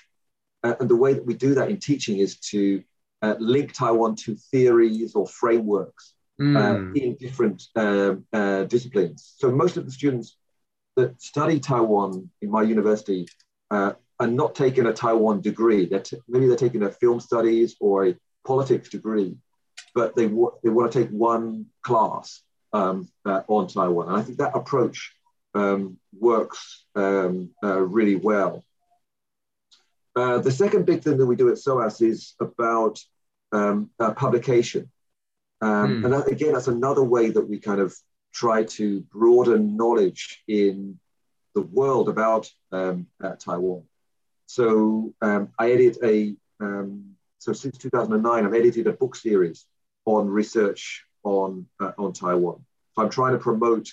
[0.63, 2.83] Uh, and the way that we do that in teaching is to
[3.25, 6.05] uh, link Taiwan to theories or frameworks
[6.41, 6.97] mm.
[7.03, 9.35] in different um, uh, disciplines.
[9.41, 10.29] So most of the students
[10.97, 12.11] that study Taiwan
[12.43, 13.27] in my university
[13.71, 15.87] uh, are not taking a Taiwan degree.
[15.87, 18.17] They're t- maybe they're taking a film studies or a
[18.47, 19.37] politics degree,
[19.95, 24.09] but they, w- they want to take one class um, uh, on Taiwan.
[24.09, 24.99] And I think that approach
[25.55, 28.65] um, works um, uh, really well.
[30.17, 33.01] Uh, the second big thing that we do at SOAS is about
[33.55, 34.91] um, uh, publication.
[35.63, 36.05] Mm.
[36.05, 37.95] And that, again, that's another way that we kind of
[38.33, 40.99] try to broaden knowledge in
[41.55, 43.85] the world about um, uh, Taiwan.
[44.47, 46.35] So um, I edit a,
[47.45, 49.67] so since 2009, I've edited a book series
[50.07, 52.65] on research on, uh, on Taiwan.
[52.95, 53.91] So I'm trying to promote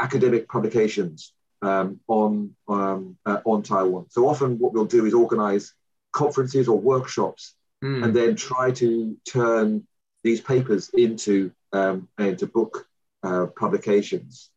[0.00, 4.06] academic publications um, on, um, uh, on Taiwan.
[4.10, 5.74] So often what we'll do is organize
[6.12, 7.54] conferences or workshops
[7.84, 8.02] mm.
[8.02, 9.86] and then try to turn
[10.22, 12.88] these papers into, um, into book
[13.22, 14.50] uh, publications.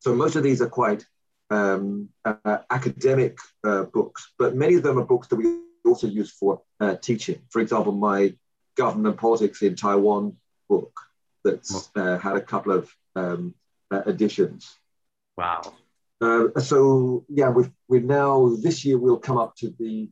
[0.00, 1.06] So most of these are quite
[1.50, 6.30] um, uh, academic uh, books, but many of them are books that we also use
[6.30, 7.40] for uh, teaching.
[7.50, 8.34] For example, my
[8.76, 10.36] government politics in Taiwan
[10.68, 10.92] book
[11.44, 13.54] that's uh, had a couple of um,
[13.90, 14.76] uh, editions.
[15.36, 15.62] Wow.
[16.58, 20.10] So yeah, we've we now this year we'll come up to the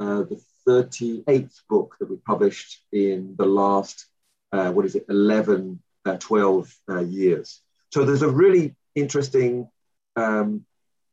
[0.00, 4.06] uh, the 38th book that we published in the last
[4.52, 7.60] uh, what is it 11 uh, 12 uh, years.
[7.90, 9.68] So there's a really interesting
[10.16, 10.64] um,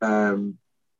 [0.02, 0.58] um,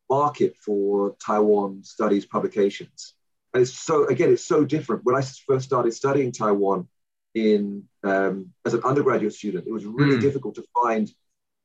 [0.09, 3.15] market for Taiwan studies publications.
[3.53, 5.05] And it's so again, it's so different.
[5.05, 6.89] When I first started studying Taiwan,
[7.35, 9.67] in um, as an undergraduate student.
[9.67, 10.21] It was really mm.
[10.21, 11.11] difficult to find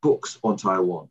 [0.02, 1.10] books on Taiwan.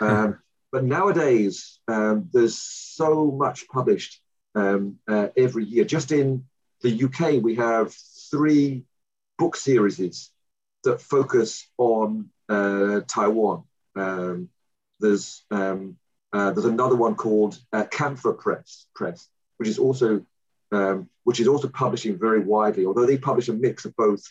[0.00, 0.38] Um,
[0.72, 4.20] but nowadays, um, there's so much published
[4.54, 5.84] um, uh, every year.
[5.84, 6.44] Just in
[6.82, 7.92] the UK, we have
[8.30, 8.84] three
[9.38, 10.30] book series
[10.84, 13.64] that focus on uh, Taiwan.
[13.96, 14.48] Um,
[14.98, 15.96] there's um,
[16.32, 20.24] uh, there's another one called uh, Camphor Press, Press, which is also
[20.72, 24.22] um, which is also publishing very widely, although they publish a mix of both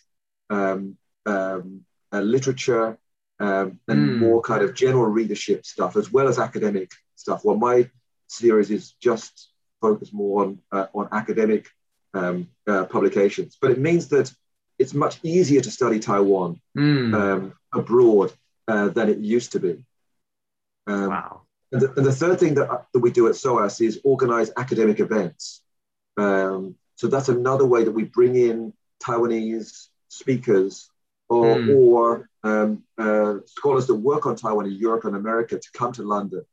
[0.49, 2.97] um, um, uh, literature
[3.39, 4.17] um, and mm.
[4.19, 7.43] more kind of general readership stuff, as well as academic stuff.
[7.43, 7.89] Well, my
[8.27, 9.49] series is just
[9.81, 11.67] focused more on, uh, on academic
[12.13, 14.33] um, uh, publications, but it means that
[14.77, 17.53] it's much easier to study Taiwan mm.
[17.73, 18.31] abroad
[18.67, 19.83] uh, than it used to be.
[20.87, 21.41] wow.
[21.71, 24.99] And the, and the, third thing that, that we do at SOAS is organize academic
[24.99, 25.61] events.
[26.17, 28.73] Um, so that's another way that we bring in
[29.03, 30.89] Taiwanese speakers
[31.29, 31.77] or, mm.
[31.77, 36.03] or um, uh, scholars that work on Taiwan in Europe and America to come to
[36.03, 36.43] London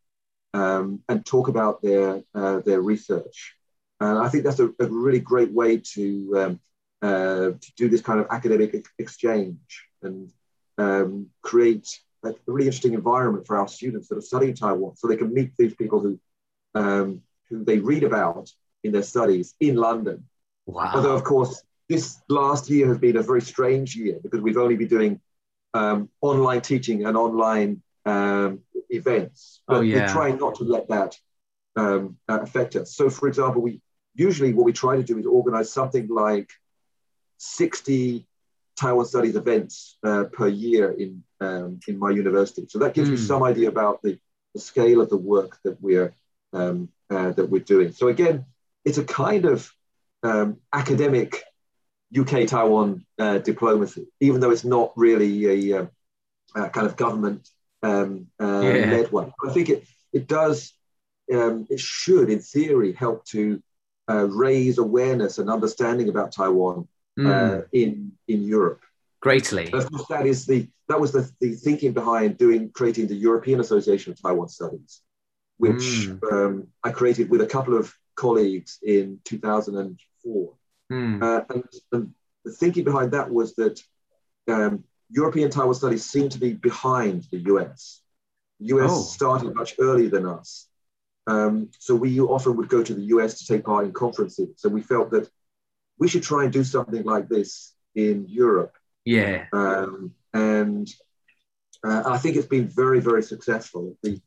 [0.55, 3.55] um, and talk about their, uh, their research.
[4.01, 6.61] And I think that's a, a really great way to, um,
[7.03, 10.31] uh, to do this kind of academic exchange and
[10.79, 11.89] um, create
[12.25, 15.53] a really interesting environment for our students that are studying Taiwan so they can meet
[15.57, 16.19] these people who,
[16.75, 18.51] um, who they read about
[18.85, 20.25] in their studies in London.
[20.67, 20.93] Wow.
[20.95, 24.77] Although, of course, this last year has been a very strange year because we've only
[24.77, 25.21] been doing
[25.75, 28.61] um, online teaching and online um,
[28.91, 29.63] events.
[29.67, 30.07] But oh, yeah.
[30.07, 31.17] we're trying not to let that
[31.77, 32.95] um, uh, affect us.
[32.95, 33.81] So, for example, we
[34.15, 36.51] usually what we try to do is organize something like
[37.39, 38.27] 60
[38.77, 42.67] Taiwan Studies events uh, per year in, um, in my university.
[42.69, 43.13] So that gives mm.
[43.13, 44.19] you some idea about the,
[44.55, 46.15] the scale of the work that we're,
[46.53, 47.93] um, uh, that we're doing.
[47.93, 48.47] So again,
[48.85, 49.71] it's a kind of
[50.23, 51.43] um, academic
[52.17, 55.87] UK Taiwan uh, diplomacy, even though it's not really a, uh,
[56.55, 57.49] a kind of government
[57.87, 58.91] um, uh, yeah.
[58.91, 59.33] led one.
[59.47, 60.73] I think it it does
[61.33, 63.63] um, it should, in theory, help to
[64.09, 67.67] uh, raise awareness and understanding about Taiwan mm.
[67.73, 68.83] in in Europe.
[69.21, 69.73] Greatly.
[69.73, 73.61] of course, that is the that was the, the thinking behind doing creating the European
[73.61, 75.03] Association of Taiwan Studies,
[75.59, 76.33] which mm.
[76.33, 80.53] um, I created with a couple of colleagues in 2004.
[80.93, 81.23] Mm.
[81.23, 82.15] Uh, and, and,
[82.45, 83.83] the thinking behind that was that
[84.47, 88.01] um, European Taiwan studies seem to be behind the US.
[88.61, 89.03] The US Oh.
[89.03, 90.69] started much earlier than us.
[91.27, 94.49] Um, so we often would go to the US to take part in conferences.
[94.57, 95.29] So we felt that
[95.99, 98.75] we should try and do something like this in Europe.
[99.05, 99.47] Yeah.
[99.53, 100.89] Um, and
[101.85, 103.97] uh, I think it's been very, very successful.
[104.03, 104.21] The,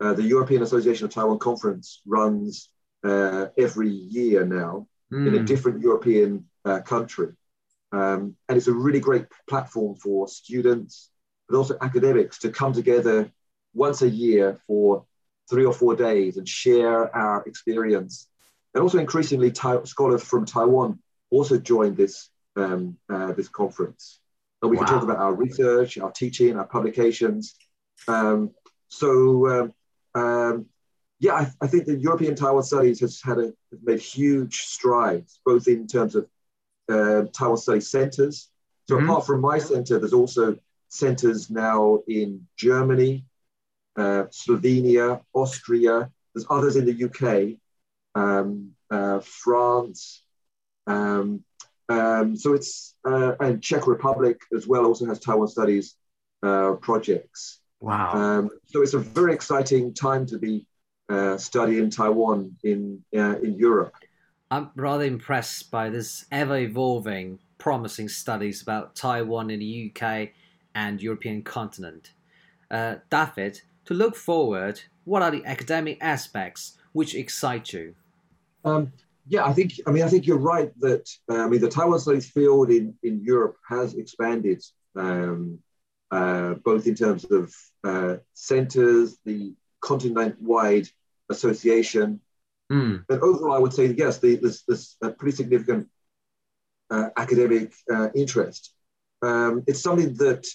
[0.00, 2.68] uh, the European Association of Taiwan Conference runs
[3.04, 5.46] uh, every year now in a Mm.
[5.46, 7.28] different European uh, country.
[7.94, 11.10] Um, and it's a really great platform for students,
[11.48, 13.30] but also academics to come together
[13.72, 15.04] once a year for
[15.48, 18.28] three or four days and share our experience.
[18.74, 20.98] And also increasingly, scholars from Taiwan
[21.30, 24.18] also join this, um, uh, this conference.
[24.60, 27.54] And we can talk about our research, our teaching, our publications.
[28.08, 28.50] Um,
[28.88, 29.10] so,
[29.54, 30.66] um, um,
[31.20, 35.38] yeah, I, I think the European Taiwan Studies has had a, has made huge strides,
[35.44, 36.26] both in terms of
[36.88, 38.50] uh, Taiwan Study centers.
[38.88, 39.04] So Mhm.
[39.04, 40.58] apart from my center, there's also
[40.88, 43.24] centers now in Germany,
[43.96, 46.10] uh, Slovenia, Austria.
[46.34, 47.58] There's others in the UK,
[48.14, 50.22] um, uh, France.
[50.86, 51.44] Um,
[51.88, 55.96] um, so it's uh, and Czech Republic as well also has Taiwan Studies
[56.42, 57.60] uh, projects.
[57.80, 58.12] Wow.
[58.14, 60.66] Um, so it's a very exciting time to be
[61.08, 63.94] uh, studying Taiwan in uh, in Europe.
[64.54, 70.28] I'm rather impressed by this ever evolving, promising studies about Taiwan in the UK
[70.76, 72.12] and European continent.
[72.70, 77.96] Uh, David, to look forward, what are the academic aspects which excite you?
[78.64, 78.92] Um,
[79.26, 79.72] yeah, I think.
[79.88, 82.94] I mean, I think you're right that uh, I mean the Taiwan studies field in
[83.02, 84.62] in Europe has expanded,
[84.94, 85.58] um,
[86.12, 87.52] uh, both in terms of
[87.82, 90.88] uh, centers, the continent-wide
[91.28, 92.20] association,
[92.72, 93.04] Mm.
[93.08, 95.88] but overall, I would say yes, the, there's, there's a pretty significant
[96.90, 98.72] uh, academic uh, interest.
[99.22, 100.46] Um, it's something that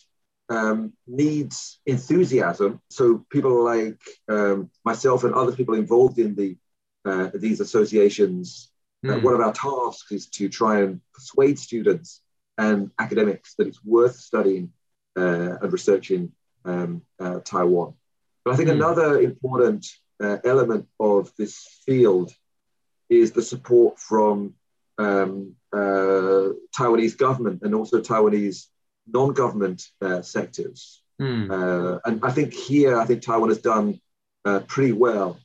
[0.49, 2.81] um, needs enthusiasm.
[2.89, 6.57] So people like um, myself and other people involved in the
[7.05, 8.69] uh, these associations,
[9.07, 9.21] uh, Mm.
[9.23, 12.21] one of our tasks is to try and persuade students
[12.57, 14.73] and academics that it's worth studying
[15.17, 16.33] uh, and researching
[16.65, 17.93] um, uh, Taiwan.
[18.43, 18.75] But I think Hmm.
[18.75, 19.87] another important
[20.21, 22.31] uh, element of this field
[23.09, 24.53] is the support from
[24.97, 28.65] um, uh, Taiwanese government and also Taiwanese
[29.07, 31.01] non-government uh, sectors.
[31.21, 31.49] Mm.
[31.49, 33.99] Uh, and I think here, I think Taiwan has done
[34.45, 35.39] uh, pretty well.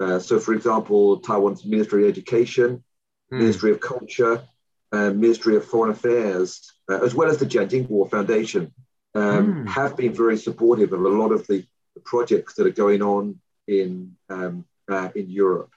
[0.00, 2.84] Uh, so, for example, Taiwan's Ministry of Education,
[3.30, 3.40] Mm.
[3.40, 4.42] Ministry of Culture,
[4.90, 8.72] Ministry of Foreign Affairs, as well as the Chiang Ching-kuo Foundation,
[9.14, 9.68] um, Mm.
[9.68, 11.62] have been very supportive of a lot of the,
[11.94, 13.38] the projects that are going on
[13.68, 15.72] in um, uh, in Europe.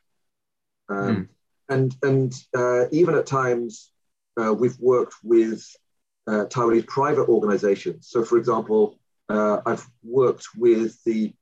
[0.90, 1.28] Um, Mm.
[1.70, 3.92] And and uh, even at times,
[4.40, 5.64] uh, we've worked with
[6.28, 8.08] uh, Taiwanese private organizations.
[8.10, 11.34] So, for example, uh, I've worked with the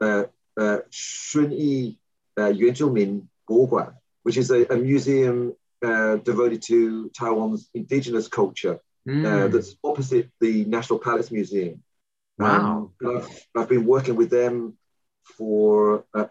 [0.00, 0.24] uh,
[0.60, 1.96] uh, Shunyi
[2.36, 3.94] Yuanzhoumin Guoguan,
[4.24, 9.52] which is a, a museum uh, devoted to Taiwan's indigenous culture uh, Mm.
[9.52, 11.82] that's opposite the National Palace Museum.
[12.38, 12.92] Wow.
[13.02, 14.77] Um, I've, I've been working with them
[15.36, 16.26] for uh,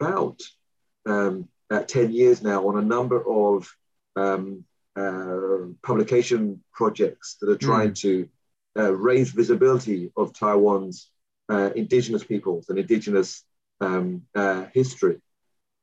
[0.00, 0.40] about
[1.06, 3.68] um, uh, 10 years now on a number of
[4.16, 4.64] um,
[4.96, 8.28] uh, publication projects that are trying to
[8.78, 11.10] uh, raise visibility of Taiwan's
[11.48, 13.44] uh, indigenous peoples and indigenous
[13.80, 15.20] um, uh, history.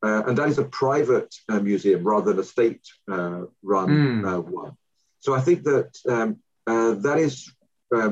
[0.04, 2.82] Uh, and that is a private uh, museum rather than a state
[3.12, 4.26] uh, run Mm.
[4.38, 4.74] uh, one.
[5.20, 6.38] So I think that um,
[6.68, 7.52] uh, that is
[7.96, 8.12] uh,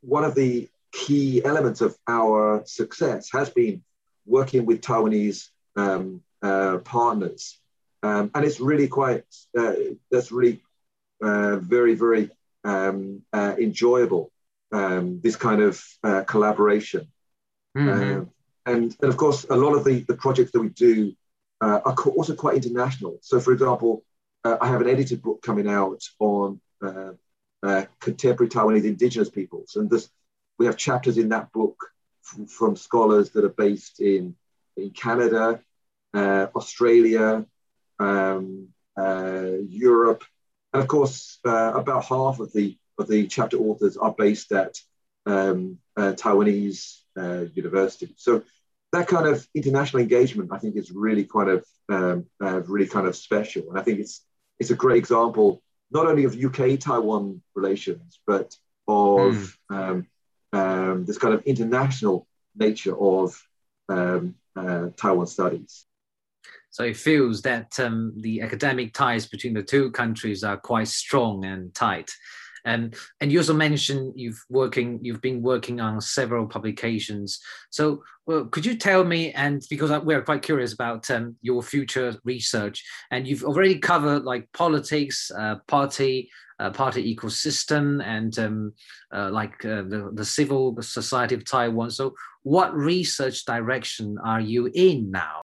[0.00, 3.82] one of the key elements of our success has been
[4.26, 7.58] working with Taiwanese um, uh, partners.
[8.02, 9.24] Um, and it's really quite,
[9.58, 9.74] uh,
[10.10, 10.62] that's really
[11.22, 12.30] uh, very, very
[12.64, 14.30] um, uh, enjoyable,
[14.72, 17.08] um, this kind of uh, collaboration.
[17.76, 17.92] Mhm.
[17.92, 18.30] Um,
[18.66, 21.12] and, and of course, a lot of the, the projects that we do
[21.60, 23.18] uh, are co- also quite international.
[23.20, 24.04] So, for example,
[24.44, 27.12] uh, I have an edited book coming out on uh,
[27.62, 29.76] uh, contemporary Taiwanese indigenous peoples.
[29.76, 30.08] And this,
[30.58, 31.76] we have chapters in that book
[32.24, 34.34] f- from scholars that are based in,
[34.76, 35.60] in Canada,
[36.14, 37.44] uh, Australia,
[37.98, 40.24] um, uh, Europe.
[40.72, 44.78] And of course, uh, about half of the, of the chapter authors are based at
[45.26, 48.14] um, uh, Taiwanese uh, universities.
[48.16, 48.42] So
[48.92, 53.06] that kind of international engagement, I think, is really kind of um, uh, really kind
[53.06, 54.24] of special, and I think it's
[54.58, 58.56] it's a great example not only of UK Taiwan relations, but
[58.88, 60.06] of um,
[60.54, 62.26] um, this kind of international
[62.56, 63.40] nature of
[63.88, 65.86] um, uh, Taiwan studies.
[66.70, 71.44] So it feels that um, the academic ties between the two countries are quite strong
[71.44, 72.10] and tight.
[72.64, 77.40] And and you also mentioned you've working you've been working on several publications.
[77.70, 82.16] So well, could you tell me and because we're quite curious about um, your future
[82.24, 88.72] research and you've already covered like politics, uh, party, uh, party ecosystem, and um,
[89.12, 91.90] uh, like uh, the the civil society of Taiwan.
[91.90, 95.42] So what research direction are you in now?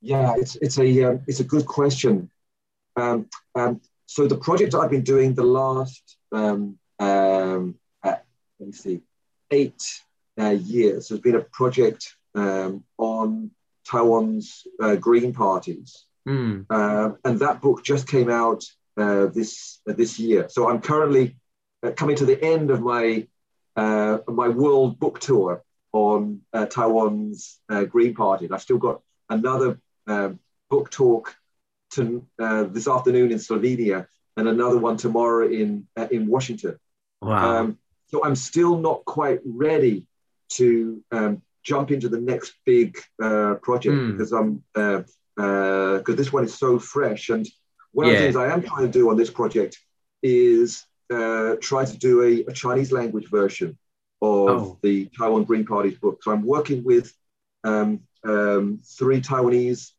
[0.00, 2.30] Yeah, it's it's a um, it's a good question.
[2.96, 8.16] Um, um, so the project I've been doing the last um, um, uh,
[8.58, 9.00] let me see
[9.50, 9.82] eight
[10.38, 13.50] uh, years has been a project um, on
[13.88, 16.66] Taiwan's uh, green parties, mm.
[17.24, 18.64] and that book just came out
[18.96, 20.48] uh, this uh, this year.
[20.48, 21.36] So I'm currently
[21.82, 23.26] uh, coming to the end of my
[23.74, 25.62] my world book tour
[25.92, 28.44] on Taiwan's green party.
[28.44, 30.30] And I've still got another uh,
[30.70, 31.34] book talk
[31.92, 36.78] to, uh, this afternoon in Slovenia and another one tomorrow in, uh, in Washington.
[37.20, 37.60] Wow.
[37.60, 37.78] Um,
[38.08, 40.06] so I'm still not quite ready
[40.50, 44.12] to um, jump into the next big uh, project mm.
[44.12, 45.04] because I'm because
[45.38, 47.28] uh, uh, this one is so fresh.
[47.30, 47.46] And
[47.92, 48.12] one yeah.
[48.12, 49.78] of the things I am trying to do on this project
[50.22, 53.76] is try to do a, a, Chinese language version
[54.22, 54.78] of oh.
[54.82, 56.22] the Taiwan Green Party's book.
[56.22, 57.12] So I'm working with
[57.64, 59.90] um, um, three Taiwanese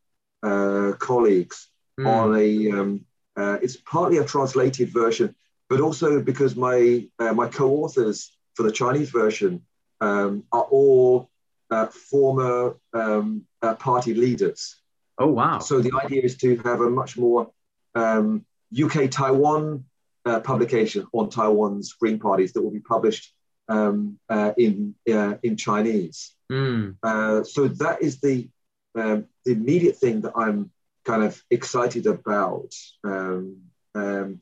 [0.42, 1.68] uh, colleagues
[1.98, 2.06] mm.
[2.06, 2.78] on a.
[2.78, 3.04] Um,
[3.36, 5.34] uh, it's partly a translated version,
[5.68, 9.62] but also because my uh, my co-authors for the Chinese version
[10.00, 11.30] um, are all
[11.70, 14.76] uh, former um, uh, party leaders.
[15.18, 15.58] Oh wow!
[15.58, 17.50] So the idea is to have a much more
[17.94, 18.44] um,
[18.82, 19.84] UK Taiwan
[20.24, 23.32] uh, publication on Taiwan's Green parties that will be published
[23.68, 24.18] um,
[24.56, 26.34] in in Chinese.
[26.50, 26.96] Mm.
[27.02, 28.48] Uh, so that is the
[28.94, 30.70] um, the immediate thing that I'm
[31.04, 32.74] kind of excited about.
[33.02, 33.62] Um,
[33.94, 34.40] um,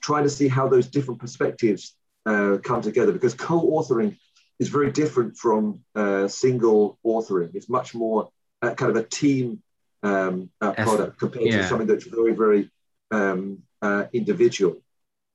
[0.00, 1.94] trying to see how those different perspectives
[2.26, 4.16] uh, come together because co-authoring
[4.58, 7.54] is very different from uh, single authoring.
[7.54, 8.30] It's much more
[8.60, 9.62] uh, kind of a team
[10.02, 11.58] um, uh, product compared yeah.
[11.58, 12.70] to something that's very, very
[13.10, 14.76] um, uh, individual.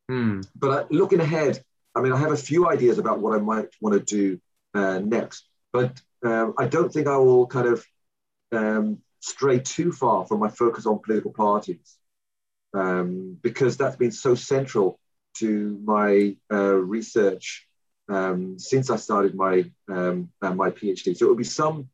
[0.10, 0.48] Mm.
[0.56, 1.64] But uh, looking ahead,
[1.96, 4.40] I mean, I have a few ideas about what I might want to do
[4.74, 5.48] uh, next.
[5.72, 7.86] But um, I don't think I will kind of
[8.52, 11.98] um, stray too far from my focus on political parties
[12.74, 15.00] um, because that's been so central
[15.38, 17.68] to my uh, research
[18.08, 21.16] um, since I started my um, uh, my PhD.
[21.18, 21.90] So it will be some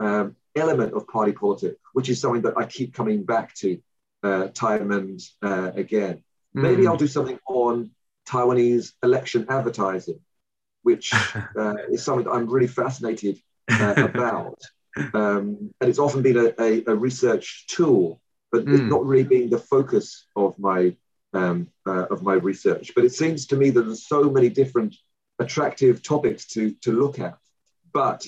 [0.00, 3.78] um, element of party politics, which is something that I keep coming back to
[4.22, 6.22] uh, time and uh, again.
[6.56, 6.62] Mm.
[6.62, 7.90] Maybe I'll do something on
[8.28, 10.20] Taiwanese election advertising
[10.82, 11.12] which
[11.56, 13.38] uh, is something that I'm really fascinated
[13.70, 14.60] uh, about.
[15.14, 18.20] Um, and it's often been a, a, a research tool,
[18.50, 18.72] but mm.
[18.72, 18.90] it's hmm.
[18.90, 20.94] not really being the focus of my
[21.34, 22.92] um, uh, of my research.
[22.94, 24.94] But it seems to me that there's so many different
[25.38, 27.38] attractive topics to to look at.
[27.94, 28.26] But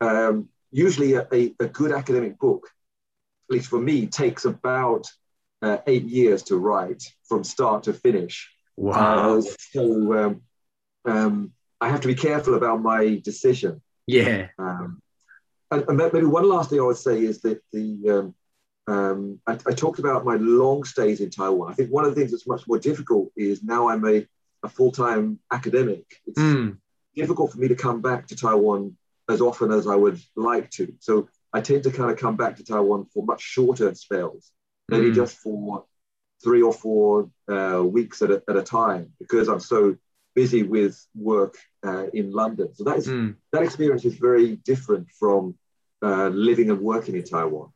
[0.00, 2.66] um, usually, a, a, a, good academic book,
[3.48, 5.06] at least for me, takes about
[5.62, 8.50] uh, eight years to write from start to finish.
[8.76, 9.38] Wow!
[9.38, 9.42] Uh,
[9.72, 10.42] so um,
[11.04, 13.82] um I have to be careful about my decision.
[14.06, 14.48] Yeah.
[14.58, 15.00] Um,
[15.70, 18.34] and, and, maybe one last thing I would say is that the um,
[18.88, 21.70] um, I, I, talked about my long stays in Taiwan.
[21.70, 24.24] I think one of the things that's much more difficult is now I'm a,
[24.62, 26.04] a full time academic.
[26.26, 26.76] It's mm.
[27.16, 28.96] difficult for me to come back to Taiwan
[29.28, 30.94] as often as I would like to.
[31.00, 34.52] So I tend to kind of come back to Taiwan for much shorter spells,
[34.90, 35.14] maybe mm.
[35.14, 35.86] just for
[36.44, 39.96] three or four uh, weeks at a, at a time because I'm so
[40.34, 42.74] busy with work uh, in London.
[42.74, 43.36] So that is mm.
[43.52, 45.54] that experience is very different from
[46.02, 47.70] uh, living and working in Taiwan.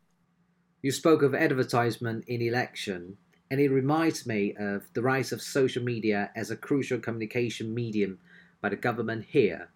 [0.82, 3.16] You spoke of advertisement in election,
[3.50, 8.18] and it reminds me of the rise of social media as a crucial communication medium
[8.60, 9.70] by the government here.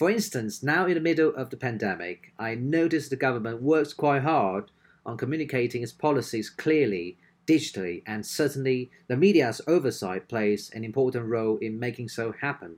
[0.00, 4.22] For instance, now in the middle of the pandemic, I noticed the government works quite
[4.22, 4.70] hard
[5.04, 11.58] on communicating its policies clearly digitally, and certainly the media's oversight plays an important role
[11.58, 12.76] in making so happen.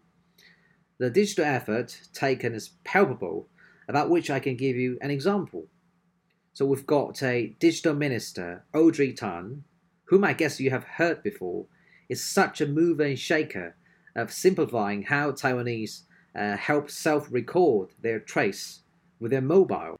[0.99, 3.47] The digital effort taken is palpable,
[3.87, 5.69] about which I can give you an example.
[6.55, 9.63] So we've got a digital minister, Audrey Tang,
[10.07, 11.67] whom I guess you have heard before,
[12.09, 13.77] is such a mover and shaker
[14.17, 16.03] of simplifying how Taiwanese
[16.37, 18.81] uh, help self-record their trace
[19.21, 19.99] with their mobile.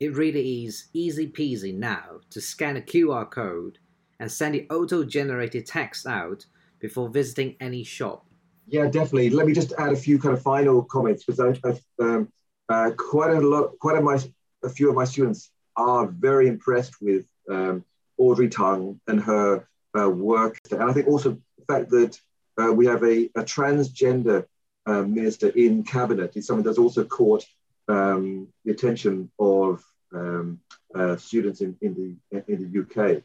[0.00, 3.78] It really is easy peasy now to scan a QR code
[4.20, 6.44] and send the auto-generated text out
[6.80, 8.26] before visiting any shop.
[8.66, 9.30] Yeah, definitely.
[9.30, 12.32] Let me just add a few kind of final comments because I, I um,
[12.68, 14.18] uh, quite a lot, quite a, my,
[14.64, 17.84] a few of my students are very impressed with um,
[18.18, 19.68] Audrey Tang and her
[19.98, 22.20] uh, work, and I think also the fact that
[22.58, 24.46] uh, we have a, a transgender
[24.86, 26.32] uh, minister in cabinet.
[26.34, 27.44] He's someone that's also caught
[27.88, 29.82] um, the attention of
[30.14, 30.60] um,
[30.94, 33.22] uh, students in, in, the, in the UK.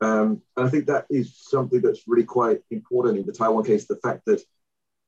[0.00, 3.86] Um, and I think that is something that's really quite important in the Taiwan case
[3.86, 4.42] the fact that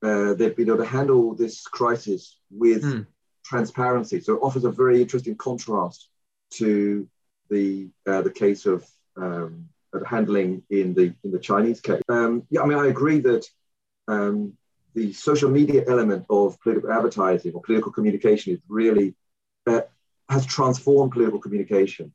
[0.02, 3.06] uh, they've been able to handle this crisis with mm.
[3.44, 4.20] transparency.
[4.20, 6.08] So it offers a very interesting contrast
[6.52, 7.08] to
[7.50, 8.86] the, uh, the case of,
[9.16, 12.02] um, of handling in the, in the Chinese case.
[12.08, 13.44] Um, yeah, I mean, I agree that
[14.06, 14.54] um,
[14.94, 19.14] the social media element of political advertising or political communication is really
[19.66, 19.82] uh,
[20.28, 22.12] has transformed political communication.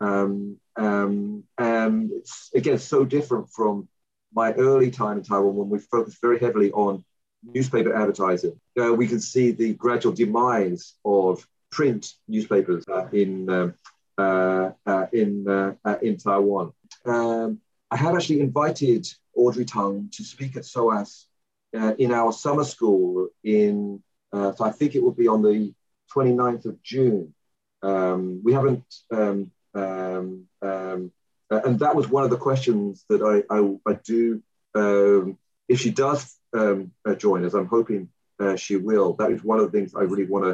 [0.00, 3.88] Um, um, and it's again so different from
[4.32, 7.04] my early time in Taiwan when we focused very heavily on
[7.42, 8.58] newspaper advertising.
[8.80, 13.74] Uh, we can see the gradual demise of print newspapers uh, in um,
[14.18, 16.72] uh, uh in uh, in Taiwan.
[17.04, 17.60] Um,
[17.90, 21.26] I have actually invited Audrey Tang to speak at SOAS
[21.72, 24.02] in our summer school in.
[24.32, 25.74] so I think it will be on the
[26.14, 27.34] 29th of June.
[27.82, 31.12] Um, we haven't, um, um, um,
[31.50, 34.42] and that was one of the questions that I, I, I do.
[34.74, 38.08] Um, if she does um, uh, join us, I'm hoping
[38.38, 39.14] uh, she will.
[39.14, 40.44] That is one of the things I really want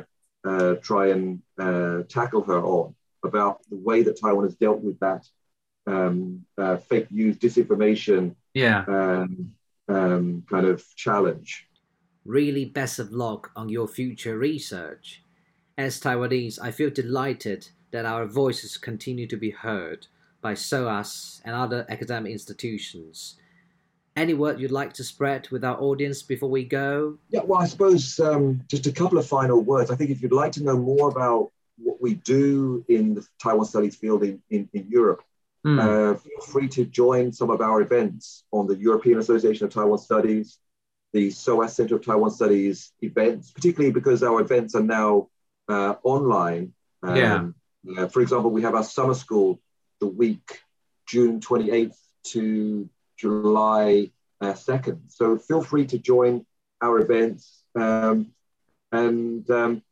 [0.44, 2.94] to uh, try and uh, tackle her on
[3.24, 5.26] about the way that Taiwan has dealt with that
[5.86, 8.84] uh, fake news, disinformation, yeah,
[9.89, 11.68] kind of challenge.
[12.24, 15.22] Really, best of luck on your future research.
[15.78, 20.07] As Taiwanese, I feel delighted that our voices continue to be heard
[20.41, 23.37] by SOAS and other academic institutions.
[24.16, 27.18] Any word you'd like to spread with our audience before we go?
[27.28, 29.91] Yeah, well, I suppose um, just a couple of final words.
[29.91, 33.66] I think if you'd like to know more about what we do in the Taiwan
[33.66, 35.22] Studies field in, in, in Europe,
[35.66, 35.80] mm.
[35.80, 39.98] uh, feel free to join some of our events on the European Association of Taiwan
[39.98, 40.58] Studies,
[41.12, 45.28] the SOAS Center of Taiwan Studies events, particularly because our events are now
[45.68, 46.72] uh, online.
[47.02, 47.48] Um, yeah.
[47.98, 49.60] Uh, for example, we have our summer school
[50.00, 50.60] the week
[51.06, 54.10] June 28th to July
[54.40, 55.00] uh, 2nd.
[55.08, 56.44] So feel free to join
[56.80, 58.32] our events um,
[58.92, 59.82] and um,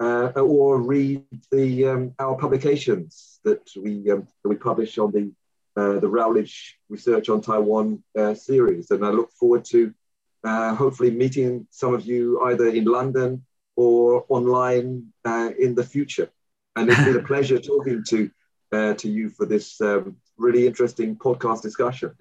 [0.00, 5.32] uh, or read the um, our publications that we um, that we publish on the
[5.76, 8.90] uh, the Routledge Research on Taiwan uh, series.
[8.90, 9.94] And I look forward to
[10.44, 13.44] uh, hopefully meeting some of you either in London
[13.76, 16.30] or online uh, in the future.
[16.74, 18.30] And it's been a pleasure talking to
[18.72, 22.14] uh, to you for this um, really interesting podcast discussion.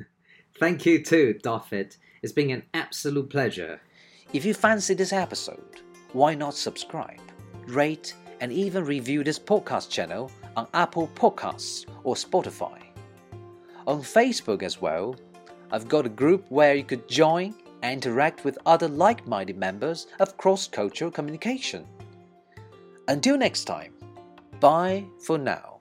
[0.59, 1.97] Thank you too, David.
[2.21, 3.81] It's been an absolute pleasure.
[4.33, 5.81] If you fancy this episode,
[6.13, 7.21] why not subscribe,
[7.67, 12.81] rate, and even review this podcast channel on Apple Podcasts or Spotify?
[13.85, 15.15] On Facebook as well,
[15.71, 20.07] I've got a group where you could join and interact with other like minded members
[20.19, 21.85] of cross cultural communication.
[23.07, 23.93] Until next time,
[24.59, 25.76] bye for now.